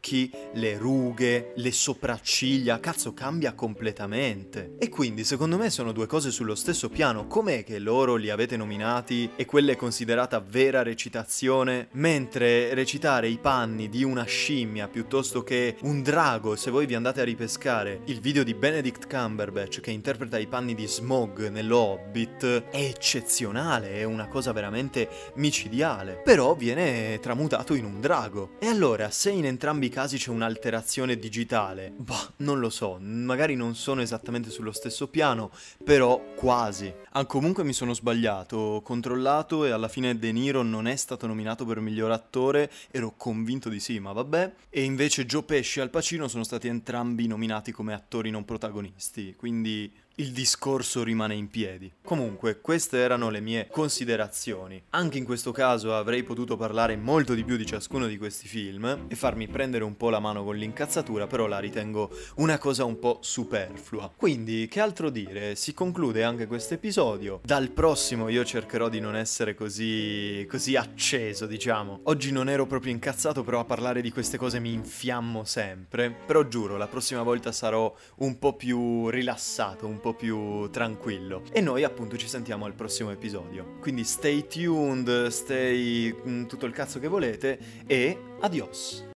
[0.53, 2.01] le rughe, le sopracciglia?
[2.03, 4.75] sopracciglia, cazzo cambia completamente.
[4.77, 7.27] E quindi secondo me sono due cose sullo stesso piano.
[7.27, 13.37] Com'è che loro li avete nominati e quella è considerata vera recitazione, mentre recitare i
[13.37, 18.19] panni di una scimmia piuttosto che un drago, se voi vi andate a ripescare il
[18.19, 24.03] video di Benedict Cumberbatch che interpreta i panni di Smog nello Hobbit, è eccezionale, è
[24.03, 26.21] una cosa veramente micidiale.
[26.23, 28.51] Però viene tramutato in un drago.
[28.59, 33.53] E allora, se in entrambi i casi c'è un'alterazione digitale, Bah, non lo so, magari
[33.53, 35.51] non sono esattamente sullo stesso piano,
[35.83, 36.91] però quasi.
[37.11, 41.27] Ah, comunque mi sono sbagliato, ho controllato e alla fine De Niro non è stato
[41.27, 44.53] nominato per miglior attore, ero convinto di sì, ma vabbè.
[44.71, 49.35] E invece Joe Pesci e Al Pacino sono stati entrambi nominati come attori non protagonisti,
[49.35, 51.91] quindi il discorso rimane in piedi.
[52.03, 54.81] Comunque, queste erano le mie considerazioni.
[54.91, 59.05] Anche in questo caso avrei potuto parlare molto di più di ciascuno di questi film
[59.07, 62.99] e farmi prendere un po' la mano con l'incazzatura, però la ritengo una cosa un
[62.99, 64.11] po' superflua.
[64.15, 65.55] Quindi, che altro dire?
[65.55, 67.39] Si conclude anche questo episodio.
[67.43, 72.01] Dal prossimo io cercherò di non essere così così acceso, diciamo.
[72.03, 76.11] Oggi non ero proprio incazzato, però a parlare di queste cose mi infiammo sempre.
[76.11, 81.43] Però giuro, la prossima volta sarò un po' più rilassato, un più tranquillo.
[81.53, 83.77] E noi appunto ci sentiamo al prossimo episodio.
[83.79, 89.05] Quindi stay tuned, stay mm, tutto il cazzo che volete e adios.